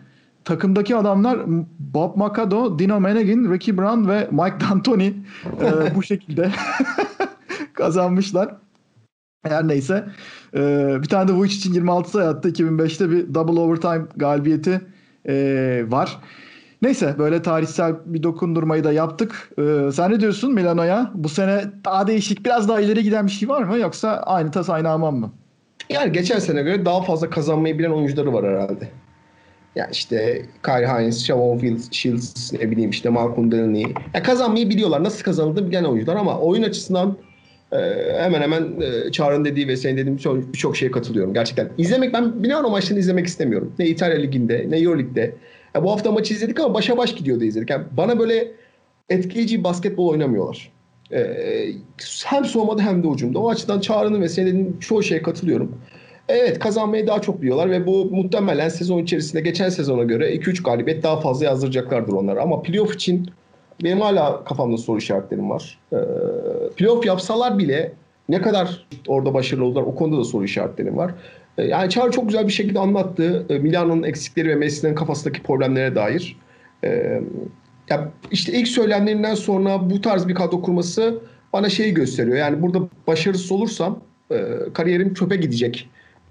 [0.49, 1.38] Takımdaki adamlar
[1.78, 5.14] Bob Macado, Dino Meneghin, Ricky Brown ve Mike D'Antoni
[5.61, 6.51] e, bu şekilde
[7.74, 8.55] kazanmışlar.
[9.42, 10.05] Her neyse.
[10.55, 10.61] E,
[11.03, 12.51] bir tane de Vujic için 26 sayı attı.
[12.51, 14.80] 2005'te bir double overtime galibiyeti
[15.28, 16.18] e, var.
[16.82, 19.51] Neyse böyle tarihsel bir dokundurmayı da yaptık.
[19.59, 21.11] Ee, sen ne diyorsun Milano'ya?
[21.14, 23.78] Bu sene daha değişik, biraz daha ileri giden bir şey var mı?
[23.78, 25.32] Yoksa aynı tas aynı aman mı?
[25.90, 28.88] Yani geçen sene göre daha fazla kazanmayı bilen oyuncuları var herhalde.
[29.77, 33.83] Yani işte Kyrie Hines, Shavon Shields, ne bileyim işte Malcolm Delaney.
[34.14, 35.05] Yani kazanmayı biliyorlar.
[35.05, 37.16] Nasıl kazanıldığını bilen oyuncular ama oyun açısından
[37.73, 37.77] e,
[38.19, 40.19] hemen hemen e, Çağrı'nın dediği ve senin dediğin
[40.53, 41.35] birçok bir şeye katılıyorum.
[41.35, 43.73] Gerçekten izlemek, ben Milano maçlarını izlemek istemiyorum.
[43.79, 45.35] Ne İtalya Ligi'nde, ne Euroleague'de.
[45.75, 47.71] Ya bu hafta maçı izledik ama başa baş gidiyordu izledik.
[47.71, 48.53] Yani bana böyle
[49.09, 50.73] etkileyici basketbol oynamıyorlar.
[51.12, 51.69] Ee,
[52.25, 53.39] hem soğumada hem de ucumda.
[53.39, 55.79] O açıdan Çağrı'nın ve senin çoğu şeye katılıyorum.
[56.29, 61.03] Evet kazanmayı daha çok biliyorlar ve bu muhtemelen sezon içerisinde geçen sezona göre 2-3 galibiyet
[61.03, 62.43] daha fazla yazdıracaklardır onlara.
[62.43, 63.31] Ama playoff için
[63.85, 65.79] benim hala kafamda soru işaretlerim var.
[65.93, 65.97] Ee,
[66.76, 67.93] playoff yapsalar bile
[68.29, 71.14] ne kadar orada başarılı oldular o konuda da soru işaretlerim var.
[71.59, 73.47] Ee, yani Çağrı çok güzel bir şekilde anlattı.
[73.49, 76.37] Ee, Milano'nun eksikleri ve Messi'nin kafasındaki problemlere dair.
[76.85, 77.20] Ee,
[77.91, 81.18] ya işte ilk söylemlerinden sonra bu tarz bir kadro kurması
[81.53, 82.37] bana şeyi gösteriyor.
[82.37, 84.01] Yani burada başarısız olursam
[84.31, 85.89] e, kariyerim çöpe gidecek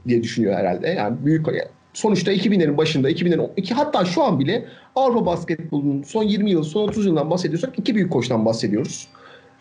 [0.08, 0.88] diye düşünüyor herhalde.
[0.88, 1.48] Yani büyük
[1.94, 6.88] sonuçta 2000'lerin başında 2000'lerin iki hatta şu an bile Avrupa basketbolunun son 20 yıl, son
[6.88, 9.08] 30 yıldan bahsediyorsak iki büyük koçtan bahsediyoruz.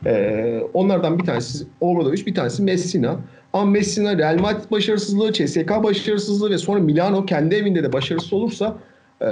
[0.06, 3.16] Ee, onlardan bir tanesi Obradovic, bir tanesi Messina.
[3.52, 8.76] Ama Messina Real Madrid başarısızlığı, CSK başarısızlığı ve sonra Milano kendi evinde de başarısız olursa
[9.20, 9.26] e,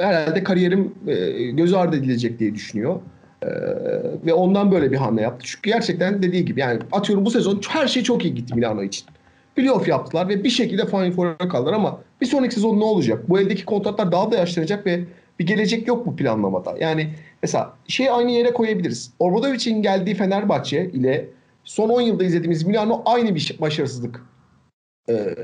[0.00, 1.14] herhalde kariyerim e,
[1.50, 3.00] göz ardı edilecek diye düşünüyor.
[3.42, 3.48] E,
[4.26, 5.46] ve ondan böyle bir hamle yaptı.
[5.46, 9.06] Çünkü gerçekten dediği gibi yani atıyorum bu sezon her şey çok iyi gitti Milano için.
[9.56, 13.28] Playoff yaptılar ve bir şekilde Final Four'a kaldılar ama bir sonraki sezon ne olacak?
[13.28, 15.04] Bu eldeki kontratlar daha da yaşlanacak ve
[15.38, 16.74] bir gelecek yok bu planlamada.
[16.80, 19.12] Yani mesela şey aynı yere koyabiliriz.
[19.18, 21.28] Obradovic'in geldiği Fenerbahçe ile
[21.64, 24.22] son 10 yılda izlediğimiz Milano aynı bir başarısızlık
[25.08, 25.34] e,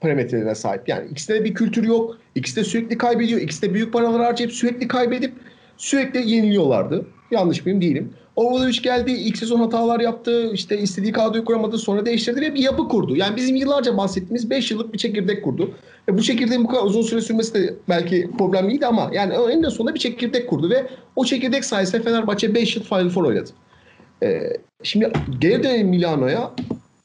[0.00, 0.88] parametrelerine sahip.
[0.88, 2.18] Yani ikisinde de bir kültür yok.
[2.34, 3.40] İkisi de sürekli kaybediyor.
[3.40, 5.34] İkisi de büyük paralar harcayıp sürekli kaybedip
[5.76, 7.06] sürekli yeniliyorlardı.
[7.30, 7.80] Yanlış mıyım?
[7.80, 8.12] Değilim.
[8.36, 9.10] Obradoviç geldi.
[9.10, 10.50] ilk sezon hatalar yaptı.
[10.52, 11.78] işte istediği kadroyu kuramadı.
[11.78, 13.16] Sonra değiştirdi ve bir yapı kurdu.
[13.16, 15.70] Yani bizim yıllarca bahsettiğimiz 5 yıllık bir çekirdek kurdu.
[16.08, 19.94] Ve bu çekirdeğin bu kadar uzun süre sürmesi de belki problemliydi ama yani en sonunda
[19.94, 23.50] bir çekirdek kurdu ve o çekirdek sayesinde Fenerbahçe 5 yıl Final Four oynadı.
[24.22, 24.40] Ee,
[24.82, 26.52] şimdi geri dönelim Milano'ya.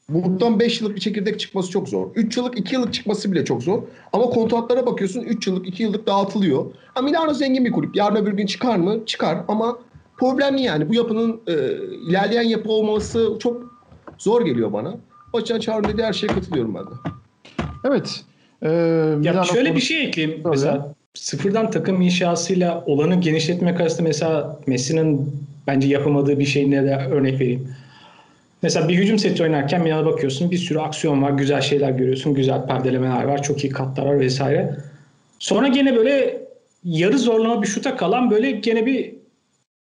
[0.08, 2.08] Buradan 5 yıllık bir çekirdek çıkması çok zor.
[2.14, 3.82] 3 yıllık 2 yıllık çıkması bile çok zor.
[4.12, 6.66] Ama kontratlara bakıyorsun 3 yıllık 2 yıllık dağıtılıyor.
[6.94, 7.96] Ha Milano zengin bir kulüp.
[7.96, 9.06] Yarın öbür gün çıkar mı?
[9.06, 9.78] Çıkar ama
[10.26, 10.88] problemli yani.
[10.88, 11.52] Bu yapının e,
[12.08, 13.62] ilerleyen yapı olması çok
[14.18, 14.94] zor geliyor bana.
[15.32, 16.90] O açıdan Çağrı'nın dediği her şeye katılıyorum ben de.
[17.88, 18.20] Evet.
[18.62, 18.68] Ee,
[19.22, 20.42] Ya şöyle bir konusu- şey ekleyeyim.
[20.42, 20.50] Tabii.
[20.50, 27.40] Mesela sıfırdan takım inşasıyla olanı genişletmek arasında mesela Messi'nin bence yapamadığı bir şeyine de örnek
[27.40, 27.68] vereyim.
[28.62, 32.66] Mesela bir hücum seti oynarken Milan'a bakıyorsun bir sürü aksiyon var, güzel şeyler görüyorsun, güzel
[32.66, 34.76] perdelemeler var, çok iyi katlar var vesaire.
[35.38, 36.42] Sonra gene böyle
[36.84, 39.21] yarı zorlama bir şuta kalan böyle gene bir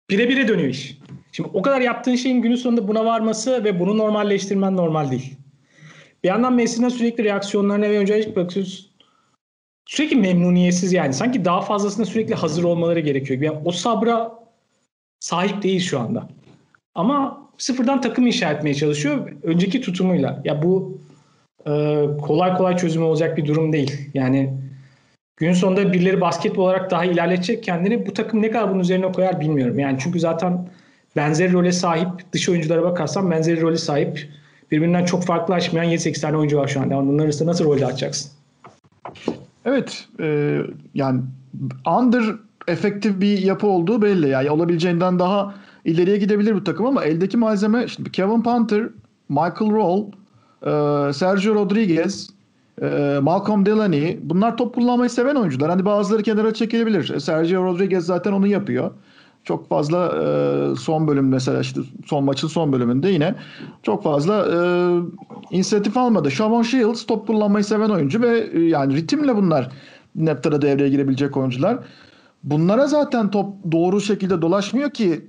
[0.09, 0.97] bire bire dönüyor iş.
[1.31, 5.37] Şimdi o kadar yaptığın şeyin günün sonunda buna varması ve bunu normalleştirmen normal değil.
[6.23, 8.87] Bir yandan Messi'nin sürekli reaksiyonlarına ve öncelik bakıyorsun.
[9.85, 11.13] Sürekli memnuniyetsiz yani.
[11.13, 13.41] Sanki daha fazlasına sürekli hazır olmaları gerekiyor.
[13.41, 14.39] Yani o sabra
[15.19, 16.29] sahip değil şu anda.
[16.95, 19.31] Ama sıfırdan takım inşa etmeye çalışıyor.
[19.43, 20.41] Önceki tutumuyla.
[20.45, 20.97] Ya bu
[21.67, 24.09] e, kolay kolay çözümü olacak bir durum değil.
[24.13, 24.53] Yani
[25.37, 28.05] gün sonunda birileri basketbol olarak daha ilerletecek kendini.
[28.05, 29.79] Bu takım ne kadar bunun üzerine koyar bilmiyorum.
[29.79, 30.69] Yani çünkü zaten
[31.15, 34.29] benzer role sahip dış oyunculara bakarsan benzer role sahip
[34.71, 36.97] birbirinden çok farklılaşmayan 7-8 tane oyuncu var şu anda.
[36.97, 38.31] Onların arasında nasıl rol dağıtacaksın?
[39.65, 40.07] Evet.
[40.19, 40.59] e,
[40.93, 41.21] yani
[41.99, 42.23] under
[42.67, 44.29] efektif bir yapı olduğu belli.
[44.29, 48.89] Yani olabileceğinden daha ileriye gidebilir bu takım ama eldeki malzeme şimdi Kevin Panther,
[49.29, 50.05] Michael Roll,
[50.61, 52.29] e, Sergio Rodriguez,
[52.81, 55.69] e, Malcolm Delaney bunlar top kullanmayı seven oyuncular.
[55.69, 57.09] Hani bazıları kenara çekilebilir.
[57.09, 58.91] E, Sergio Rodriguez zaten onu yapıyor.
[59.43, 63.35] Çok fazla e, son bölüm mesela işte son maçın son bölümünde yine
[63.83, 64.57] çok fazla e,
[65.55, 66.31] inisiyatif almadı.
[66.31, 69.69] Shavon Shields top kullanmayı seven oyuncu ve e, yani ritimle bunlar
[70.15, 71.77] Neptara devreye girebilecek oyuncular.
[72.43, 75.27] Bunlara zaten top doğru şekilde dolaşmıyor ki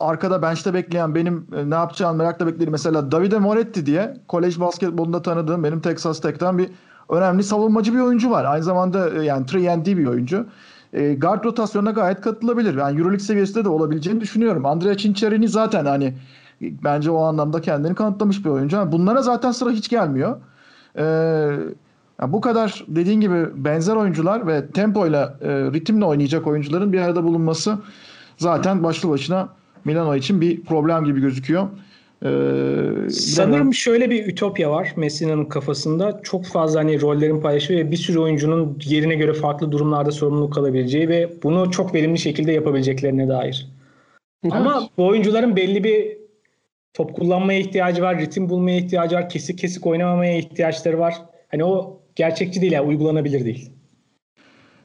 [0.00, 5.22] arkada bench'te bekleyen benim e, ne yapacağını merakla beklediğim mesela Davide Moretti diye kolej basketbolunda
[5.22, 6.68] tanıdığım benim Texas Tech'ten bir
[7.08, 8.44] önemli savunmacı bir oyuncu var.
[8.44, 9.54] Aynı zamanda e, yani 3
[9.86, 10.46] bir oyuncu.
[10.92, 12.76] E, guard rotasyonuna gayet katılabilir.
[12.78, 14.66] Yani Euroleague seviyesinde de olabileceğini düşünüyorum.
[14.66, 16.04] Andrea Cincerini zaten hani
[16.62, 18.92] e, bence o anlamda kendini kanıtlamış bir oyuncu.
[18.92, 20.36] Bunlara zaten sıra hiç gelmiyor.
[20.98, 21.02] Ee,
[22.20, 27.24] yani bu kadar dediğin gibi benzer oyuncular ve tempoyla, e, ritimle oynayacak oyuncuların bir arada
[27.24, 27.78] bulunması
[28.38, 29.48] zaten başlı başına
[29.86, 31.68] Milano için bir problem gibi gözüküyor.
[32.24, 33.10] Ee.
[33.10, 36.20] Sanırım şöyle bir ütopya var Messi'nin kafasında.
[36.22, 41.08] Çok fazla hani rollerin paylaşımı ve bir sürü oyuncunun yerine göre farklı durumlarda sorumluluk alabileceği
[41.08, 43.68] ve bunu çok verimli şekilde yapabileceklerine dair.
[44.50, 46.18] Ama bu oyuncuların belli bir
[46.94, 51.14] top kullanmaya ihtiyacı var, ritim bulmaya ihtiyacı var, kesik kesik oynamamaya ihtiyaçları var.
[51.50, 53.70] Hani o gerçekçi değil yani uygulanabilir değil.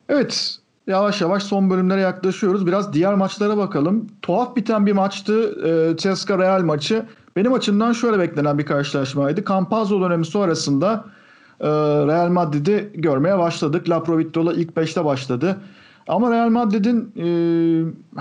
[0.09, 0.60] Evet.
[0.87, 2.67] Yavaş yavaş son bölümlere yaklaşıyoruz.
[2.67, 4.07] Biraz diğer maçlara bakalım.
[4.21, 5.67] Tuhaf biten bir maçtı.
[5.67, 7.05] E, Ceska Real maçı.
[7.35, 9.45] Benim açımdan şöyle beklenen bir karşılaşmaydı.
[9.45, 11.05] Campazzo dönemi sonrasında
[11.59, 11.67] e,
[12.07, 13.89] Real Madrid'i görmeye başladık.
[13.89, 15.57] La Provitrola ilk 5'te başladı.
[16.07, 17.25] Ama Real Madrid'in e,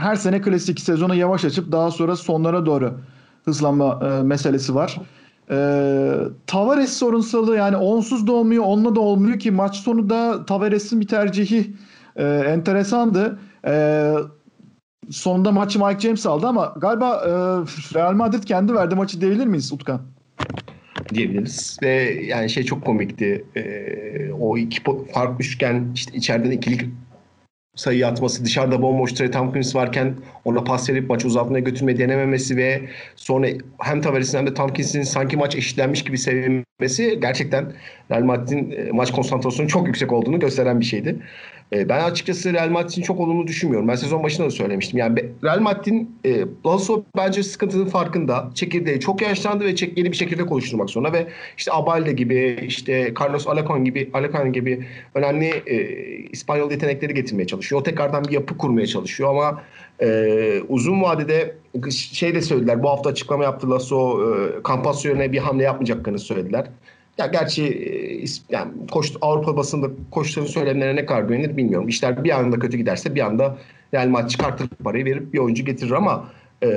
[0.00, 2.92] her sene klasik sezonu yavaş açıp daha sonra sonlara doğru
[3.44, 5.00] hızlanma e, meselesi var.
[5.50, 6.14] E,
[6.46, 11.06] Tavares sorunsalı yani onsuz da olmuyor, onunla da olmuyor ki maç sonu da Tavares'in bir
[11.06, 11.74] tercihi
[12.20, 13.38] e, enteresandı.
[13.66, 14.12] E,
[15.10, 17.30] sonunda maçı Mike James aldı ama galiba e,
[17.94, 20.00] Real Madrid kendi verdi maçı diyebilir miyiz Utkan?
[21.14, 21.78] diyebiliriz.
[21.82, 23.44] Ve yani şey çok komikti.
[23.56, 24.82] Ee, o iki
[25.14, 26.82] fark üçgen işte içeriden ikilik
[27.76, 30.14] sayı atması, dışarıda bomboş Trey Tompkins varken
[30.44, 32.82] ona pas verip maçı uzatmaya götürmeyi denememesi ve
[33.16, 33.46] sonra
[33.78, 37.72] hem Tavares'in hem de Tompkins'in sanki maç eşitlenmiş gibi sevinmesi gerçekten
[38.10, 41.16] Real Madrid'in e, maç konsantrasyonu çok yüksek olduğunu gösteren bir şeydi.
[41.72, 43.88] E, Ben açıkçası Real Madrid'in çok olumlu düşünmüyorum.
[43.88, 44.98] Ben sezon başında da söylemiştim.
[44.98, 48.50] Yani Real Madrid'in e, Lasso bence sıkıntının farkında.
[48.54, 51.26] Çekirdeği çok yaşlandı ve çek, yeni bir çekirdek oluşturmak zorunda ve
[51.58, 55.76] işte Abalde gibi, işte Carlos Alacon gibi, Alacon gibi önemli e,
[56.32, 57.80] İspanyol yetenekleri getirmeye çalışıyor.
[57.80, 59.62] O tekrardan bir yapı kurmaya çalışıyor ama
[60.02, 61.56] e, uzun vadede
[61.90, 62.82] şey de söylediler.
[62.82, 66.66] Bu hafta açıklama yaptı Lasso, e, Campazzo yerine bir hamle yapmayacaklarını söylediler.
[67.20, 71.88] Ya gerçi e, yani koş, Avrupa basında koçların söylemlerine ne kadar güvenilir bilmiyorum.
[71.88, 73.58] İşler bir anda kötü giderse bir anda
[73.94, 76.30] Real Madrid çıkartır parayı verip bir oyuncu getirir ama
[76.62, 76.68] e,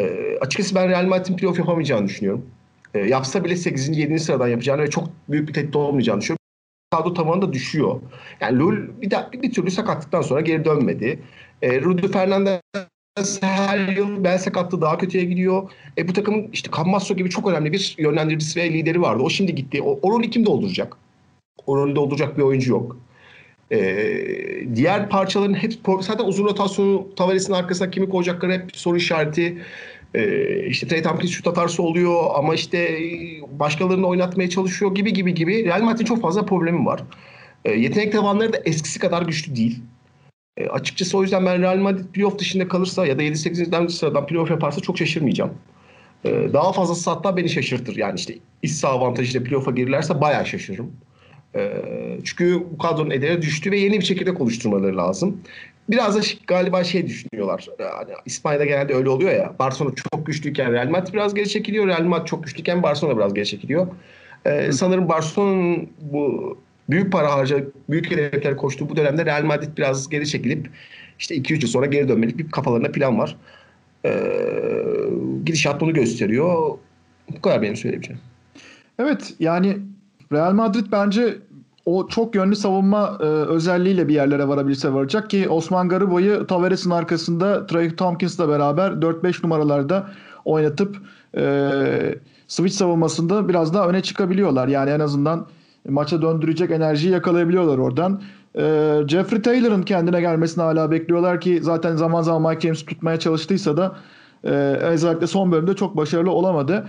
[0.42, 2.46] açıkçası ben Real Madrid'in playoff yapamayacağını düşünüyorum.
[2.94, 3.98] E, yapsa bile 8.
[3.98, 4.20] 7.
[4.20, 6.40] sıradan yapacağını ve çok büyük bir tehdit olmayacağını düşünüyorum.
[6.92, 8.02] Kadro tavanı da düşüyor.
[8.42, 11.20] Yani Lul bir, de, bir türlü sakatlıktan sonra geri dönmedi.
[11.62, 12.60] E, Rudy Fernandez
[13.42, 15.72] her yıl bel sakatlığı daha kötüye gidiyor.
[15.98, 19.24] E, bu takımın işte Cammasso gibi çok önemli bir yönlendiricisi ve lideri vardı.
[19.24, 19.82] O şimdi gitti.
[19.82, 20.98] O, o rolü kim dolduracak?
[21.68, 22.98] O rolü dolduracak bir oyuncu yok.
[23.72, 29.58] E, diğer parçaların hep zaten uzun rotasyonu Tavares'in arkasına kimi koyacakları hep soru işareti.
[30.16, 33.00] Ee, işte Trey Tompkins şut atarsa oluyor ama işte
[33.52, 35.66] başkalarını oynatmaya çalışıyor gibi gibi gibi.
[35.66, 37.04] Real Madrid'in çok fazla problemi var.
[37.66, 39.82] Ee, yetenek tabanları da eskisi kadar güçlü değil.
[40.58, 43.90] E, açıkçası o yüzden ben Real Madrid playoff dışında kalırsa ya da 7-8.
[43.90, 45.54] sıradan playoff yaparsa çok şaşırmayacağım.
[46.26, 47.96] E, daha fazlası hatta beni şaşırtır.
[47.96, 50.92] Yani işte iç saha avantajıyla playoff'a girirlerse bayağı şaşırırım.
[51.56, 51.84] E,
[52.24, 55.42] çünkü bu kadronun ederi düştü ve yeni bir çekirdek oluşturmaları lazım.
[55.90, 57.68] Biraz da galiba şey düşünüyorlar.
[57.80, 59.54] Yani İspanya'da genelde öyle oluyor ya.
[59.60, 61.88] Barcelona çok güçlüyken Real Madrid biraz geri çekiliyor.
[61.88, 63.88] Real Madrid çok güçlüyken Barcelona biraz geri çekiliyor.
[64.46, 66.58] Ee, sanırım Barcelona'nın bu
[66.90, 70.70] büyük para harca, büyük hedefler koştuğu bu dönemde Real Madrid biraz geri çekilip
[71.20, 73.36] işte 2-3 yıl sonra geri dönmelik bir kafalarında plan var.
[74.06, 74.34] Ee,
[75.46, 76.78] gidişat bunu gösteriyor.
[77.36, 78.22] Bu kadar benim söyleyebileceğim.
[79.00, 79.78] Evet yani
[80.32, 81.38] Real Madrid bence
[81.86, 87.68] o çok yönlü savunma e, özelliğiyle bir yerlere varabilirse varacak ki Osman Garubo'yu Tavares'in arkasında
[87.68, 90.12] Trey Tompkins'la beraber 4-5 numaralarda
[90.46, 90.98] oynatıp
[91.38, 91.70] e,
[92.48, 94.68] switch savunmasında biraz daha öne çıkabiliyorlar.
[94.68, 95.48] Yani en azından
[95.90, 98.22] maça döndürecek enerjiyi yakalayabiliyorlar oradan.
[98.56, 103.78] E, Jeffrey Taylor'ın kendine gelmesini hala bekliyorlar ki zaten zaman zaman Mike James tutmaya çalıştıysa
[103.78, 103.96] da
[104.44, 104.50] e,
[104.82, 106.88] özellikle son bölümde çok başarılı olamadı.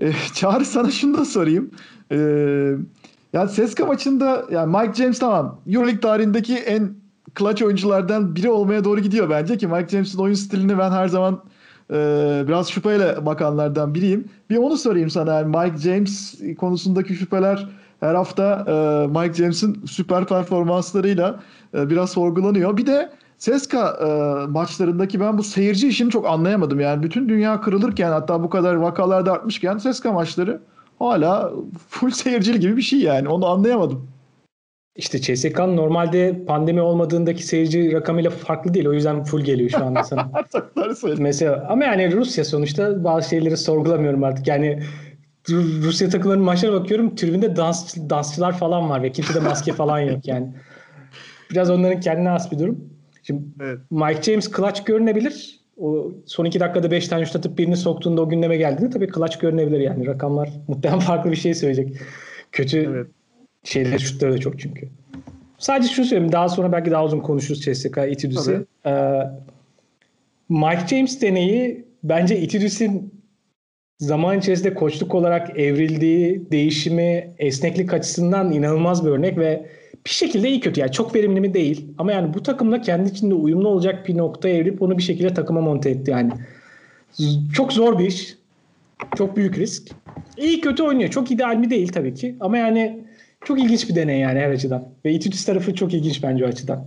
[0.00, 1.70] E, Çağrı sana şunu da sorayım.
[2.12, 2.16] E,
[3.32, 6.94] yani Seska maçında yani Mike James tamam Euroleague tarihindeki en
[7.38, 11.42] clutch oyunculardan biri olmaya doğru gidiyor bence ki Mike James'in oyun stilini ben her zaman
[11.90, 11.94] e,
[12.48, 14.24] biraz şüpheyle bakanlardan biriyim.
[14.50, 17.68] Bir onu sorayım sana yani Mike James konusundaki şüpheler
[18.02, 21.40] her hafta e, Mike James'in süper performanslarıyla
[21.74, 22.76] e, biraz sorgulanıyor.
[22.76, 24.06] Bir de Seska e,
[24.46, 26.80] maçlarındaki ben bu seyirci işini çok anlayamadım.
[26.80, 30.60] Yani bütün dünya kırılırken hatta bu kadar vakalarda artmışken Seska maçları
[30.98, 31.52] hala
[31.88, 33.28] full seyircili gibi bir şey yani.
[33.28, 34.08] Onu anlayamadım.
[34.96, 38.86] İşte CSK'nın normalde pandemi olmadığındaki seyirci rakamıyla farklı değil.
[38.86, 40.30] O yüzden full geliyor şu anda sana.
[41.18, 44.46] Mesela ama yani Rusya sonuçta bazı şeyleri sorgulamıyorum artık.
[44.46, 44.82] Yani
[45.50, 47.16] Rusya takımlarının maçlara bakıyorum.
[47.16, 50.54] Tribünde dans, dansçılar falan var ve kimse de maske falan yok yani.
[51.50, 52.84] Biraz onların kendine has bir durum.
[53.22, 53.78] Şimdi evet.
[53.90, 55.62] Mike James clutch görünebilir.
[55.76, 59.38] O son iki dakikada beş tane şut atıp birini soktuğunda o gündeme geldiğinde tabii clutch
[59.38, 60.06] görünebilir yani.
[60.06, 61.96] Rakamlar muhtemelen farklı bir şey söyleyecek.
[62.52, 63.06] Kötü evet.
[63.64, 64.88] şeyler şutları da çok çünkü.
[65.58, 66.32] Sadece şunu söyleyeyim.
[66.32, 68.66] Daha sonra belki daha uzun konuşuruz CSK Itudis'i.
[68.86, 69.20] Ee,
[70.48, 73.21] Mike James deneyi bence Itudis'in
[74.02, 79.66] zaman içerisinde koçluk olarak evrildiği değişimi esneklik açısından inanılmaz bir örnek ve
[80.06, 83.34] bir şekilde iyi kötü yani çok verimli mi değil ama yani bu takımla kendi içinde
[83.34, 86.32] uyumlu olacak bir noktaya evrip onu bir şekilde takıma monte etti yani.
[87.54, 88.36] Çok zor bir iş.
[89.16, 89.82] Çok büyük risk.
[90.36, 91.10] İyi kötü oynuyor.
[91.10, 93.04] Çok ideal mi değil tabii ki ama yani
[93.44, 94.88] çok ilginç bir deney yani her açıdan.
[95.04, 96.84] Ve Itudis tarafı çok ilginç bence o açıdan.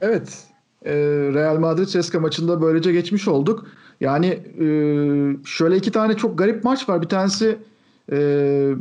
[0.00, 0.38] Evet.
[0.84, 0.92] E,
[1.34, 3.66] Real Madrid Ceska maçında böylece geçmiş olduk.
[4.00, 4.66] Yani e,
[5.44, 7.02] şöyle iki tane çok garip maç var.
[7.02, 7.58] Bir tanesi
[8.12, 8.74] e,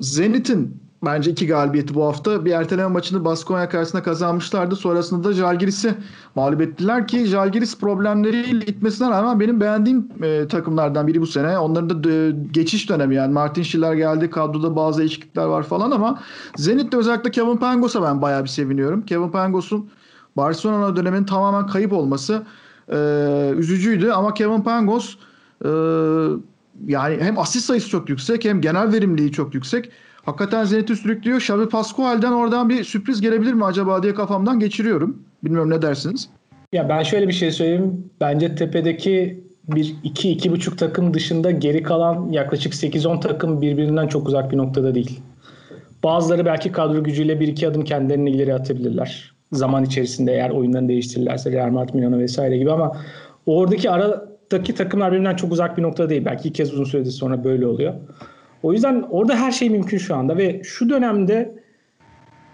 [0.00, 2.44] Zenit'in bence iki galibiyeti bu hafta.
[2.44, 4.76] Bir erteleme maçını Baskonya karşısında kazanmışlardı.
[4.76, 5.94] Sonrasında da Jalgiris'i
[6.34, 11.58] mağlup ettiler ki Jalgiris problemleriyle gitmesine rağmen benim beğendiğim e, takımlardan biri bu sene.
[11.58, 16.22] Onların da e, geçiş dönemi yani Martin Schiller geldi kadroda bazı değişiklikler var falan ama
[16.56, 19.02] Zenit'te özellikle Kevin Pangos'a ben bayağı bir seviniyorum.
[19.02, 19.90] Kevin Pangos'un
[20.36, 22.42] Barcelona döneminin tamamen kayıp olması
[22.92, 22.98] e,
[23.56, 25.16] üzücüydü ama Kevin Pangos
[25.64, 25.68] e,
[26.86, 29.90] yani hem asist sayısı çok yüksek hem genel verimliliği çok yüksek.
[30.24, 31.38] Hakikaten Zenit'i sürüklüyor.
[31.38, 35.22] Xavi Pascual'den oradan bir sürpriz gelebilir mi acaba diye kafamdan geçiriyorum.
[35.44, 36.28] Bilmiyorum ne dersiniz?
[36.72, 38.10] Ya ben şöyle bir şey söyleyeyim.
[38.20, 44.28] Bence tepedeki bir iki iki buçuk takım dışında geri kalan yaklaşık 8-10 takım birbirinden çok
[44.28, 45.20] uzak bir noktada değil.
[46.02, 49.37] Bazıları belki kadro gücüyle bir iki adım kendilerini ileri atabilirler.
[49.52, 52.96] Zaman içerisinde eğer oyunlarını değiştirirlerse Real Madrid, Milano vesaire gibi ama
[53.46, 56.24] oradaki aradaki takımlar birbirinden çok uzak bir noktada değil.
[56.24, 57.94] Belki ilk kez uzun süredir sonra böyle oluyor.
[58.62, 61.58] O yüzden orada her şey mümkün şu anda ve şu dönemde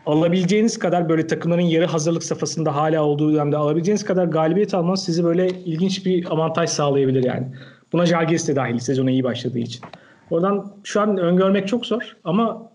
[0.07, 5.25] alabileceğiniz kadar böyle takımların yarı hazırlık safhasında hala olduğu dönemde alabileceğiniz kadar galibiyet almanız sizi
[5.25, 7.47] böyle ilginç bir avantaj sağlayabilir yani.
[7.93, 9.85] Buna Jalgiris de dahil sezona iyi başladığı için.
[10.31, 12.71] Oradan şu an öngörmek çok zor ama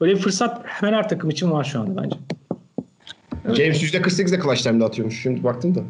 [0.00, 2.16] öyle bir fırsat hemen her takım için var şu anda bence.
[3.44, 3.56] Evet.
[3.56, 5.22] James %48'de clutch time'da atıyormuş.
[5.22, 5.80] Şimdi baktım da.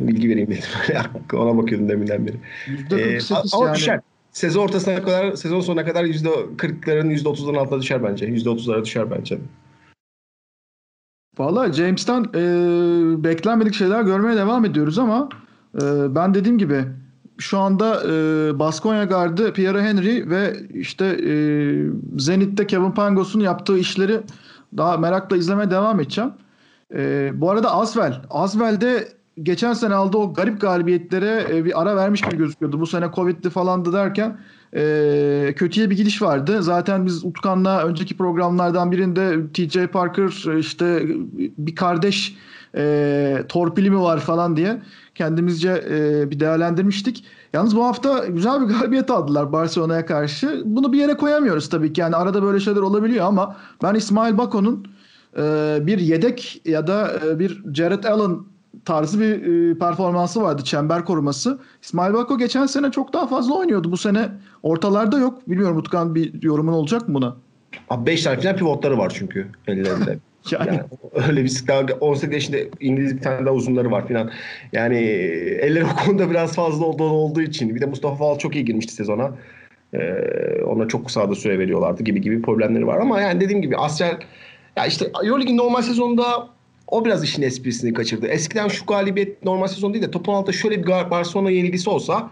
[0.00, 1.00] Bilgi vereyim dedim.
[1.32, 2.36] Ona bakıyordum deminden beri.
[2.90, 3.76] %48 ee, ama yani.
[3.76, 4.00] düşer
[4.32, 8.26] sezon ortasına kadar, sezon sonuna kadar %40'ların %30'ların altına düşer bence.
[8.28, 9.38] %30'lara düşer bence.
[11.38, 15.28] Valla James'ten e, beklenmedik şeyler görmeye devam ediyoruz ama
[15.74, 16.84] e, ben dediğim gibi
[17.38, 21.32] şu anda e, Baskonya gardı Pierre Henry ve işte e,
[22.18, 24.20] Zenit'te Kevin Pangos'un yaptığı işleri
[24.76, 26.32] daha merakla izlemeye devam edeceğim.
[26.94, 28.22] E, bu arada Asvel.
[28.30, 29.08] Asvel'de
[29.42, 32.80] geçen sene aldığı o garip galibiyetlere e, bir ara vermiş gibi gözüküyordu.
[32.80, 34.38] Bu sene Covid'li falandı derken
[34.76, 36.62] e, kötüye bir gidiş vardı.
[36.62, 41.02] Zaten biz Utkan'la önceki programlardan birinde TJ Parker işte
[41.58, 42.36] bir kardeş
[42.76, 44.82] e, torpili mi var falan diye
[45.14, 47.24] kendimizce e, bir değerlendirmiştik.
[47.58, 50.62] Yalnız bu hafta güzel bir galibiyet aldılar Barcelona'ya karşı.
[50.64, 52.00] Bunu bir yere koyamıyoruz tabii ki.
[52.00, 54.86] Yani arada böyle şeyler olabiliyor ama ben İsmail Bako'nun
[55.38, 58.38] e, bir yedek ya da e, bir Jared Allen
[58.84, 61.58] tarzı bir e, performansı vardı çember koruması.
[61.82, 63.92] İsmail Bako geçen sene çok daha fazla oynuyordu.
[63.92, 64.28] Bu sene
[64.62, 65.48] ortalarda yok.
[65.48, 67.36] Bilmiyorum Utkan bir yorumun olacak mı buna?
[67.90, 70.18] Abi 5 tane falan pivotları var çünkü ellerinde.
[70.52, 70.66] yani.
[70.66, 70.80] yani
[71.28, 74.30] öyle bir daha 18 yaşında İngiliz bir tane daha uzunları var falan.
[74.72, 74.96] Yani
[75.60, 77.74] eller o konuda biraz fazla olduğu, olduğu için.
[77.74, 79.32] Bir de Mustafa Fal çok iyi girmişti sezona.
[79.94, 79.98] Ee,
[80.66, 82.98] ona çok kısa da süre veriyorlardı gibi gibi problemleri var.
[82.98, 84.16] Ama yani dediğim gibi Astrel
[84.76, 86.48] ya işte Euroleague'in normal sezonda
[86.86, 88.26] o biraz işin esprisini kaçırdı.
[88.26, 92.30] Eskiden şu galibiyet normal sezon değil de topun altında şöyle bir Barcelona yenilgisi olsa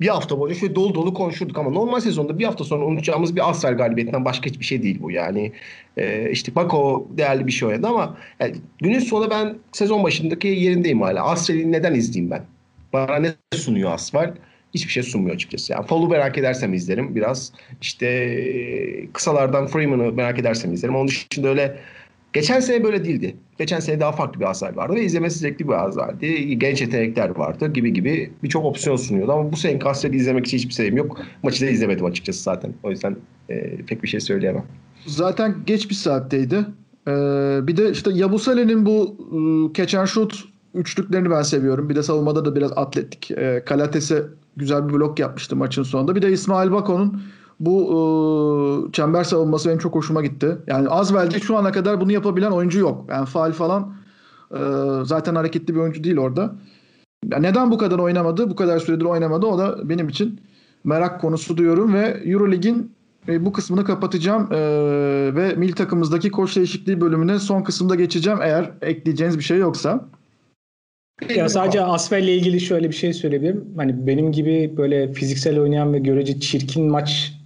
[0.00, 3.50] bir hafta boyunca şöyle dolu dolu konuşurduk ama normal sezonda bir hafta sonra unutacağımız bir
[3.50, 5.10] Asfer galibiyetinden başka hiçbir şey değil bu.
[5.10, 5.52] Yani
[5.96, 11.02] e, işte Bako değerli bir şey oynadı ama yani günün sonunda ben sezon başındaki yerindeyim
[11.02, 11.24] hala.
[11.24, 12.42] Asfer'i neden izleyeyim ben?
[12.92, 14.30] Bana ne sunuyor Asfer?
[14.74, 15.72] Hiçbir şey sunmuyor açıkçası.
[15.72, 17.52] Yani Fall'u merak edersem izlerim biraz.
[17.82, 20.96] İşte e, kısalardan Freeman'ı merak edersem izlerim.
[20.96, 21.78] Onun dışında öyle
[22.32, 23.36] Geçen sene böyle değildi.
[23.58, 26.26] Geçen sene daha farklı bir hasar vardı ve izlemesi zevkli bir hasardı.
[26.36, 29.32] Genç yetenekler vardı gibi gibi birçok opsiyon sunuyordu.
[29.32, 31.20] Ama bu sene Kastel'i izlemek için hiçbir sebebim yok.
[31.42, 32.74] Maçı da izlemedim açıkçası zaten.
[32.82, 33.16] O yüzden
[33.48, 34.64] e, pek bir şey söyleyemem.
[35.06, 36.64] Zaten geç bir saatteydi.
[37.08, 39.16] Ee, bir de işte Yabusele'nin bu
[39.70, 41.88] e, catch and shoot üçlüklerini ben seviyorum.
[41.88, 43.30] Bir de savunmada da biraz atletik.
[43.30, 44.22] E, Kalates'e
[44.56, 46.16] güzel bir blok yapmıştı maçın sonunda.
[46.16, 47.22] Bir de İsmail Bako'nun
[47.60, 50.58] bu e, çember savunması benim çok hoşuma gitti.
[50.66, 53.04] Yani Azvel'de şu ana kadar bunu yapabilen oyuncu yok.
[53.08, 53.94] Yani faal falan
[54.54, 54.60] e,
[55.04, 56.54] zaten hareketli bir oyuncu değil orada.
[57.32, 58.50] Yani neden bu kadar oynamadı?
[58.50, 59.46] Bu kadar süredir oynamadı.
[59.46, 60.40] O da benim için
[60.84, 62.92] merak konusu diyorum ve Eurolig'in
[63.28, 64.58] e, bu kısmını kapatacağım e,
[65.34, 70.08] ve mil takımımızdaki koç değişikliği bölümüne son kısımda geçeceğim eğer ekleyeceğiniz bir şey yoksa.
[71.36, 73.64] Ya sadece Asfel'le ilgili şöyle bir şey söyleyebilirim.
[73.76, 77.37] Hani benim gibi böyle fiziksel oynayan ve görece çirkin maç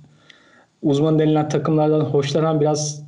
[0.82, 3.02] uzman denilen takımlardan hoşlanan biraz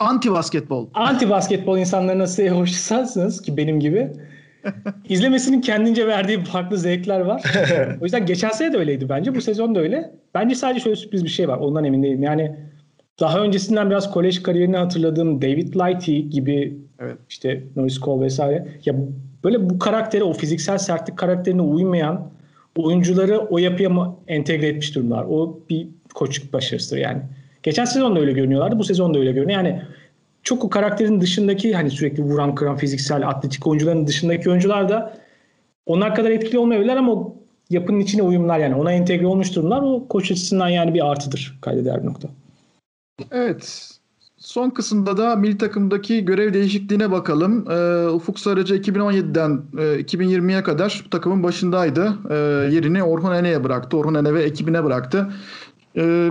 [0.00, 0.86] anti basketbol.
[0.94, 4.12] Anti basketbol insanlarına size hoşlansanız ki benim gibi
[5.08, 7.42] izlemesinin kendince verdiği farklı zevkler var.
[8.00, 9.34] o yüzden geçen sene de öyleydi bence.
[9.34, 10.12] Bu sezon da öyle.
[10.34, 11.58] Bence sadece şöyle sürpriz bir şey var.
[11.58, 12.22] Ondan emin değilim.
[12.22, 12.56] Yani
[13.20, 17.18] daha öncesinden biraz kolej kariyerini hatırladığım David Lighty gibi evet.
[17.28, 18.68] işte Norris Cole vesaire.
[18.84, 18.94] Ya
[19.44, 22.30] böyle bu karaktere, o fiziksel sertlik karakterine uymayan
[22.76, 25.24] oyuncuları o yapıya mı entegre etmiş durumlar.
[25.24, 27.22] O bir koçluk başarısıdır yani.
[27.62, 28.78] Geçen sezon da öyle görünüyorlardı.
[28.78, 29.64] Bu sezon da öyle görünüyor.
[29.64, 29.82] Yani
[30.42, 35.18] çok o karakterin dışındaki hani sürekli vuran kıran fiziksel atletik oyuncuların dışındaki oyuncular da
[35.86, 37.36] onlar kadar etkili olmayabilirler ama o
[37.70, 42.02] yapının içine uyumlar yani ona entegre olmuş durumlar o koç açısından yani bir artıdır kaydeder
[42.02, 42.28] bir nokta.
[43.30, 43.90] Evet.
[44.42, 47.70] Son kısımda da milli takımdaki görev değişikliğine bakalım.
[47.70, 52.12] Ee, Ufuk Sarıcı 2017'den e, 2020'ye kadar bu takımın başındaydı.
[52.30, 52.34] Ee,
[52.74, 53.96] yerini Orhun Ene'ye bıraktı.
[53.96, 55.32] Orhun Ene ve ekibine bıraktı.
[55.96, 56.30] Ee,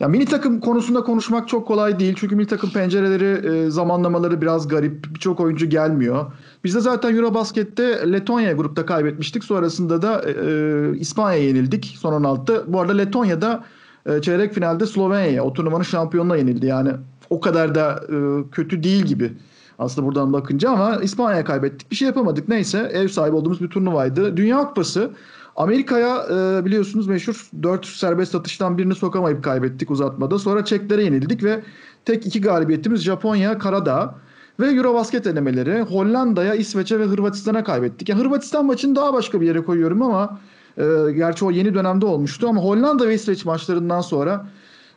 [0.00, 2.14] ya mini takım konusunda konuşmak çok kolay değil.
[2.16, 5.14] Çünkü mini takım pencereleri, e, zamanlamaları biraz garip.
[5.14, 6.32] Birçok oyuncu gelmiyor.
[6.64, 9.44] Biz de zaten Eurobasket'te Letonya grupta kaybetmiştik.
[9.44, 12.72] Sonrasında da e, e İspanya'ya yenildik son 16'da.
[12.72, 13.64] Bu arada Letonya'da
[14.06, 16.66] e, çeyrek finalde Slovenya'ya, o turnuvanın şampiyonuna yenildi.
[16.66, 16.90] Yani
[17.30, 19.32] o kadar da e, kötü değil gibi
[19.78, 21.90] aslında buradan bakınca ama İspanya'ya kaybettik.
[21.90, 22.48] Bir şey yapamadık.
[22.48, 24.36] Neyse ev sahibi olduğumuz bir turnuvaydı.
[24.36, 25.10] Dünya Kupası
[25.56, 30.38] Amerika'ya e, biliyorsunuz meşhur 4 serbest atıştan birini sokamayıp kaybettik uzatmada.
[30.38, 31.62] Sonra Çeklere yenildik ve
[32.04, 34.14] tek iki galibiyetimiz Japonya, Karadağ
[34.60, 35.80] ve Eurobasket elemeleri.
[35.80, 38.08] Hollanda'ya, İsveç'e ve Hırvatistan'a kaybettik.
[38.08, 40.40] Yani Hırvatistan maçını daha başka bir yere koyuyorum ama
[40.78, 40.84] e,
[41.16, 44.46] gerçi o yeni dönemde olmuştu ama Hollanda ve İsveç maçlarından sonra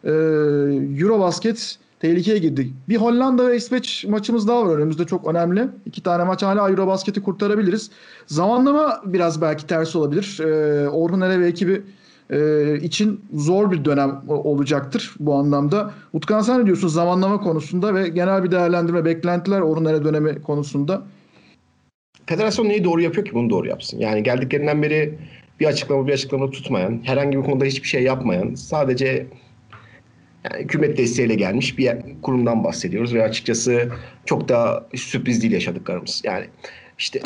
[0.04, 0.12] e,
[1.00, 2.74] Eurobasket tehlikeye girdik.
[2.90, 5.68] Bir Hollanda ve İsveç maçımız daha var önümüzde çok önemli.
[5.86, 7.92] İki tane maç hala Eurobasket'i kurtarabiliriz.
[8.28, 10.40] Zamanlama biraz belki ters olabilir.
[10.42, 11.82] Ee, Orhun Ere ve ekibi
[12.30, 15.94] e, için zor bir dönem olacaktır bu anlamda.
[16.14, 21.02] Utkan sen ne diyorsun zamanlama konusunda ve genel bir değerlendirme, beklentiler Orhun Ere dönemi konusunda?
[22.26, 24.00] Federasyon neyi doğru yapıyor ki bunu doğru yapsın?
[24.00, 25.18] Yani geldiklerinden beri
[25.60, 29.28] bir açıklama bir açıklama tutmayan, herhangi bir konuda hiçbir şey yapmayan, sadece
[30.52, 31.92] yani hükümet desteğiyle gelmiş bir
[32.22, 33.90] kurumdan bahsediyoruz ve açıkçası
[34.26, 36.22] çok da sürpriz değil yaşadıklarımız.
[36.26, 36.46] Yani
[36.98, 37.20] işte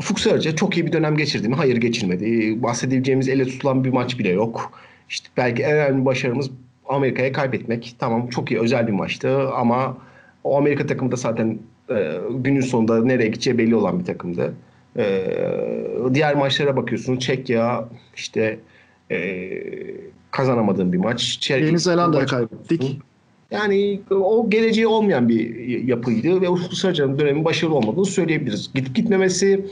[0.00, 1.54] Ufuk Sarıca çok iyi bir dönem geçirdi mi?
[1.54, 2.62] Hayır geçirmedi.
[2.62, 4.80] Bahsedebileceğimiz elle tutulan bir maç bile yok.
[5.08, 6.50] İşte belki en önemli başarımız
[6.88, 7.96] Amerika'ya kaybetmek.
[7.98, 9.98] Tamam çok iyi özel bir maçtı ama
[10.44, 11.58] o Amerika takımı da zaten
[11.90, 14.54] e, günün sonunda nereye gideceği belli olan bir takımdı.
[14.98, 15.24] Ee,
[16.14, 17.16] diğer maçlara bakıyorsun.
[17.16, 18.58] Çekya işte
[19.10, 19.50] e,
[20.30, 21.50] kazanamadığın bir maç.
[21.50, 22.98] Yeni Zelanda'ya kaybettik.
[23.50, 28.70] Yani o geleceği olmayan bir yapıydı ve Sarıcan'ın dönemin başarılı olmadığını söyleyebiliriz.
[28.74, 29.66] Gidip gitmemesi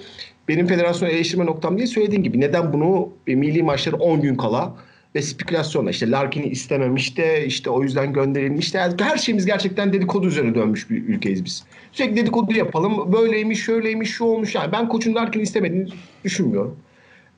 [0.48, 2.40] benim federasyon eleştirme noktam değil söylediğim gibi.
[2.40, 4.76] Neden bunu e, milli maçları 10 gün kala
[5.14, 9.92] ve spekülasyonla işte Larkin'i istememiş de işte o yüzden gönderilmiş de yani her şeyimiz gerçekten
[9.92, 11.64] dedikodu üzerine dönmüş bir ülkeyiz biz.
[11.92, 13.12] Sürekli dedikodu yapalım.
[13.12, 14.54] Böyleymiş, şöyleymiş, şu olmuş.
[14.54, 15.88] Yani ben koçun Larkin'i istemediğini
[16.24, 16.76] düşünmüyorum.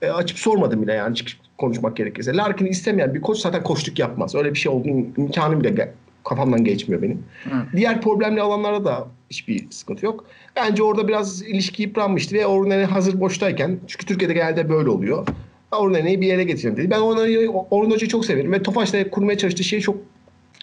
[0.03, 2.37] E, açıp sormadım bile yani çıkıp konuşmak gerekirse.
[2.37, 4.35] Larkin'i istemeyen bir koç zaten koçluk yapmaz.
[4.35, 5.93] Öyle bir şey olduğunu imkanı bile
[6.25, 7.23] kafamdan geçmiyor benim.
[7.47, 7.65] Evet.
[7.77, 10.25] Diğer problemli alanlarda da hiçbir sıkıntı yok.
[10.57, 15.27] Bence orada biraz ilişki yıpranmıştı ve Ornane hazır boştayken çünkü Türkiye'de genelde böyle oluyor.
[15.73, 16.91] Ornane'yi bir yere getireyim dedi.
[16.91, 19.97] Ben Ornane'yi Orhun Hoca'yı çok severim ve Tofaş'la kurmaya çalıştığı şeyi çok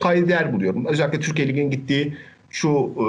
[0.01, 0.85] kayda değer buluyorum.
[0.85, 2.17] Özellikle Türkiye Ligi'nin gittiği
[2.49, 3.05] şu e,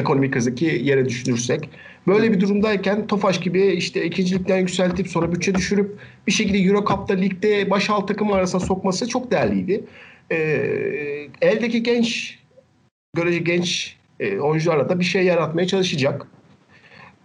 [0.00, 1.70] ekonomik krizdeki yere düşünürsek.
[2.08, 7.14] Böyle bir durumdayken Tofaş gibi işte ikincilikten yükseltip sonra bütçe düşürüp bir şekilde Euro Cup'ta
[7.14, 9.84] ligde baş alt takım arasına sokması çok değerliydi.
[10.30, 10.36] E,
[11.40, 12.38] eldeki genç
[13.14, 16.26] görece genç e, oyuncularla da bir şey yaratmaya çalışacak.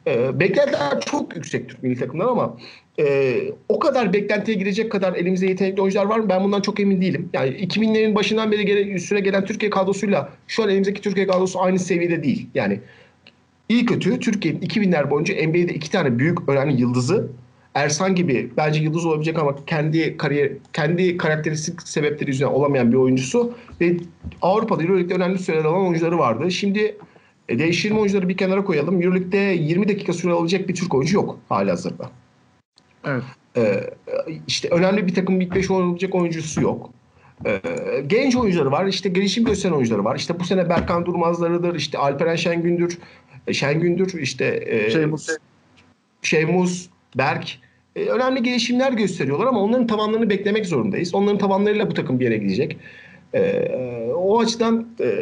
[0.07, 2.57] E, beklentiler çok yüksek Türk milli takımlar ama
[2.99, 3.35] e,
[3.69, 6.29] o kadar beklentiye girecek kadar elimizde yetenekli oyuncular var mı?
[6.29, 7.29] Ben bundan çok emin değilim.
[7.33, 11.79] Yani 2000'lerin başından beri gele, süre gelen Türkiye kadrosuyla şu an elimizdeki Türkiye kadrosu aynı
[11.79, 12.47] seviyede değil.
[12.55, 12.79] Yani
[13.73, 17.29] iyi kötü Türkiye'nin 2000'ler boyunca NBA'de iki tane büyük önemli yıldızı
[17.73, 23.53] Ersan gibi bence yıldız olabilecek ama kendi kariyer kendi karakteristik sebepleri yüzünden olamayan bir oyuncusu
[23.81, 23.97] ve
[24.41, 26.51] Avrupa'da Euroleague'de önemli süreler alan oyuncuları vardı.
[26.51, 26.97] Şimdi
[27.49, 29.01] e, değiştirme oyuncuları bir kenara koyalım.
[29.01, 32.09] Euroleague'de 20 dakika süre alacak bir Türk oyuncu yok halihazırda.
[33.05, 33.23] Evet.
[33.57, 33.83] Ee,
[34.47, 36.89] işte önemli bir takım ilk 5 olabilecek oyuncusu yok.
[37.45, 37.59] Ee,
[38.07, 38.85] genç oyuncuları var.
[38.85, 40.15] işte gelişim gösteren oyuncuları var.
[40.15, 41.75] İşte bu sene Berkan Durmazları'dır.
[41.75, 42.97] işte Alperen Şengün'dür.
[43.47, 44.19] E, Şengün'dür.
[44.19, 45.29] işte e, Şeymus.
[46.21, 47.59] Şevmuz, Berk
[47.95, 51.15] e, önemli gelişimler gösteriyorlar ama onların tavanlarını beklemek zorundayız.
[51.15, 52.77] Onların tavanlarıyla bu takım bir yere gidecek.
[53.33, 53.69] E,
[54.15, 55.15] o açıdan e,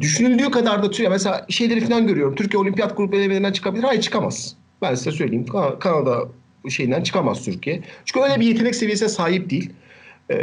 [0.00, 2.34] düşünüldüğü kadar da Türkiye mesela şeyleri falan görüyorum.
[2.34, 3.82] Türkiye Olimpiyat Grup elemelerinden çıkabilir.
[3.82, 4.56] Hayır çıkamaz.
[4.82, 5.46] Ben size söyleyeyim.
[5.46, 6.28] Kan- Kanada
[6.68, 7.80] şeyinden çıkamaz Türkiye.
[8.04, 9.70] Çünkü öyle bir yetenek seviyesine sahip değil.
[10.30, 10.34] Ee,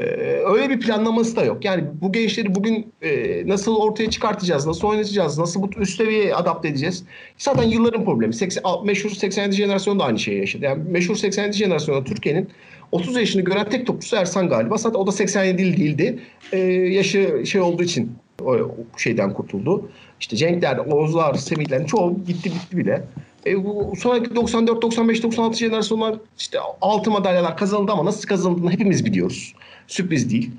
[0.46, 1.66] öyle bir planlaması da yok.
[1.66, 6.68] Yani bu gençleri bugün e, nasıl ortaya çıkartacağız, nasıl oynatacağız, nasıl bu üst seviyeye adapte
[6.68, 7.04] edeceğiz?
[7.38, 8.34] Zaten yılların problemi.
[8.34, 10.66] 80, al- meşhur 87 jenerasyon da aynı şeyi yaşadı.
[10.66, 12.50] Yani meşhur 87 jenerasyonda Türkiye'nin
[12.92, 14.78] 30 yaşını gören tek topçusu Ersan galiba.
[14.78, 16.20] Zaten o da 87 değildi.
[16.52, 18.12] Ee, yaşı şey olduğu için
[18.44, 18.58] o
[18.98, 19.90] şeyden kurtuldu.
[20.20, 23.04] İşte Cenkler, Oğuzlar, Semihler çoğu gitti bitti bile.
[23.46, 29.06] E, bu sonraki 94, 95, 96 jenerasyonlar işte altı madalyalar kazanıldı ama nasıl kazanıldığını hepimiz
[29.06, 29.54] biliyoruz.
[29.88, 30.52] Sürpriz değil.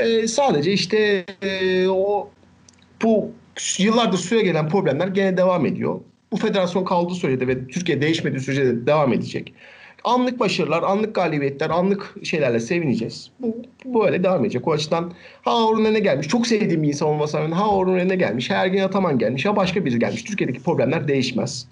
[0.00, 2.30] E, sadece işte e, o
[3.02, 3.30] bu
[3.78, 6.00] yıllardır süre gelen problemler gene devam ediyor.
[6.32, 9.54] Bu federasyon kaldığı sürece ve Türkiye değişmediği sürece de devam edecek.
[10.04, 13.30] Anlık başarılar, anlık galibiyetler, anlık şeylerle sevineceğiz.
[13.40, 14.68] Bu, bu böyle devam edecek.
[14.68, 15.12] O açıdan
[15.42, 16.28] ha Orhun ne gelmiş.
[16.28, 18.50] Çok sevdiğim bir insan olmasa rağmen ha Orhun ne gelmiş.
[18.50, 19.46] Ha Ergin Ataman gelmiş.
[19.46, 20.22] Ha başka biri gelmiş.
[20.22, 21.68] Türkiye'deki problemler değişmez.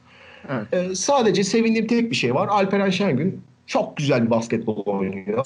[0.51, 0.91] Evet.
[0.91, 2.49] Ee, sadece sevindiğim tek bir şey var.
[2.49, 5.45] Alperen Şengün çok güzel bir basketbol oynuyor.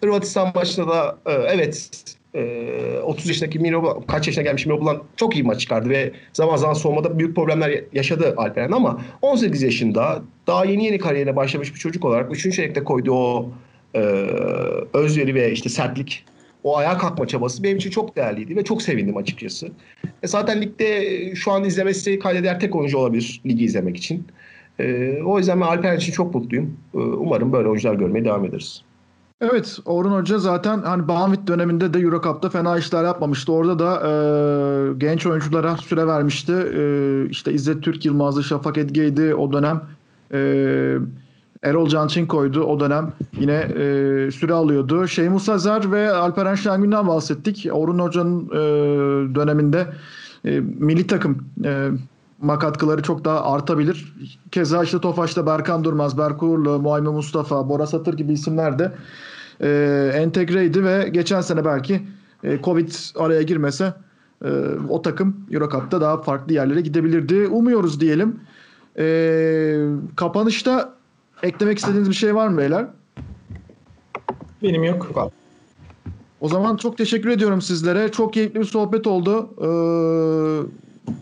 [0.00, 1.90] Hırvatistan maçında da e, evet
[2.34, 6.56] e, 30 yaşındaki Miro kaç yaşına gelmiş Miro Bulan çok iyi maç çıkardı ve zaman
[6.56, 11.78] zaman soğumada büyük problemler yaşadı Alperen ama 18 yaşında daha yeni yeni kariyerine başlamış bir
[11.78, 12.56] çocuk olarak 3.
[12.56, 13.50] çeyrekte koyduğu o
[13.94, 14.00] e,
[14.92, 16.24] özveri ve işte sertlik
[16.64, 19.68] o ayağa kalkma çabası benim için çok değerliydi ve çok sevindim açıkçası.
[20.22, 24.26] E zaten ligde şu an izlemesi kaydeder tek oyuncu olabilir ligi izlemek için.
[24.78, 26.76] E, o yüzden ben Alperen için çok mutluyum.
[26.94, 28.82] E, umarım böyle oyuncular görmeye devam ederiz.
[29.40, 33.52] Evet, Orhun Hoca zaten hani Banvit döneminde de Euro Cup'ta fena işler yapmamıştı.
[33.52, 36.52] Orada da e, genç oyunculara süre vermişti.
[36.52, 39.82] E, işte İzzet Türk Yılmaz'dı, Şafak Edge'ydi o dönem.
[40.32, 40.38] E,
[41.62, 43.12] Erol Cançinko'ydu o dönem.
[43.40, 45.08] Yine e, süre alıyordu.
[45.08, 47.66] Şeymus Azer ve Alperen Şengün'den bahsettik.
[47.72, 48.54] Orhun Hoca'nın e,
[49.34, 49.86] döneminde
[50.44, 51.88] e, milli takım e,
[52.42, 54.14] ma katkıları çok daha artabilir.
[54.50, 58.92] Keza işte Tofaş'ta Berkan Durmaz, Berk Uğurlu, Muayme Mustafa, Bora Satır gibi isimler de
[59.60, 62.02] e, entegreydi ve geçen sene belki
[62.44, 63.94] e, Covid araya girmese
[64.44, 64.48] e,
[64.88, 67.46] o takım Euro Cup'ta daha farklı yerlere gidebilirdi.
[67.46, 68.40] Umuyoruz diyelim.
[68.98, 70.94] E, kapanışta
[71.42, 72.86] eklemek istediğiniz bir şey var mı beyler?
[74.62, 75.30] Benim yok.
[76.40, 78.12] O zaman çok teşekkür ediyorum sizlere.
[78.12, 79.50] Çok keyifli bir sohbet oldu.
[79.60, 79.68] Ee,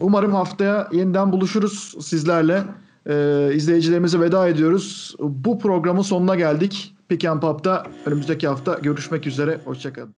[0.00, 2.62] umarım haftaya yeniden buluşuruz sizlerle.
[3.08, 5.14] Ee, izleyicilerimize veda ediyoruz.
[5.20, 6.94] Bu programın sonuna geldik.
[7.08, 9.60] Pick and Pop'ta önümüzdeki hafta görüşmek üzere.
[9.64, 10.14] Hoşçakalın.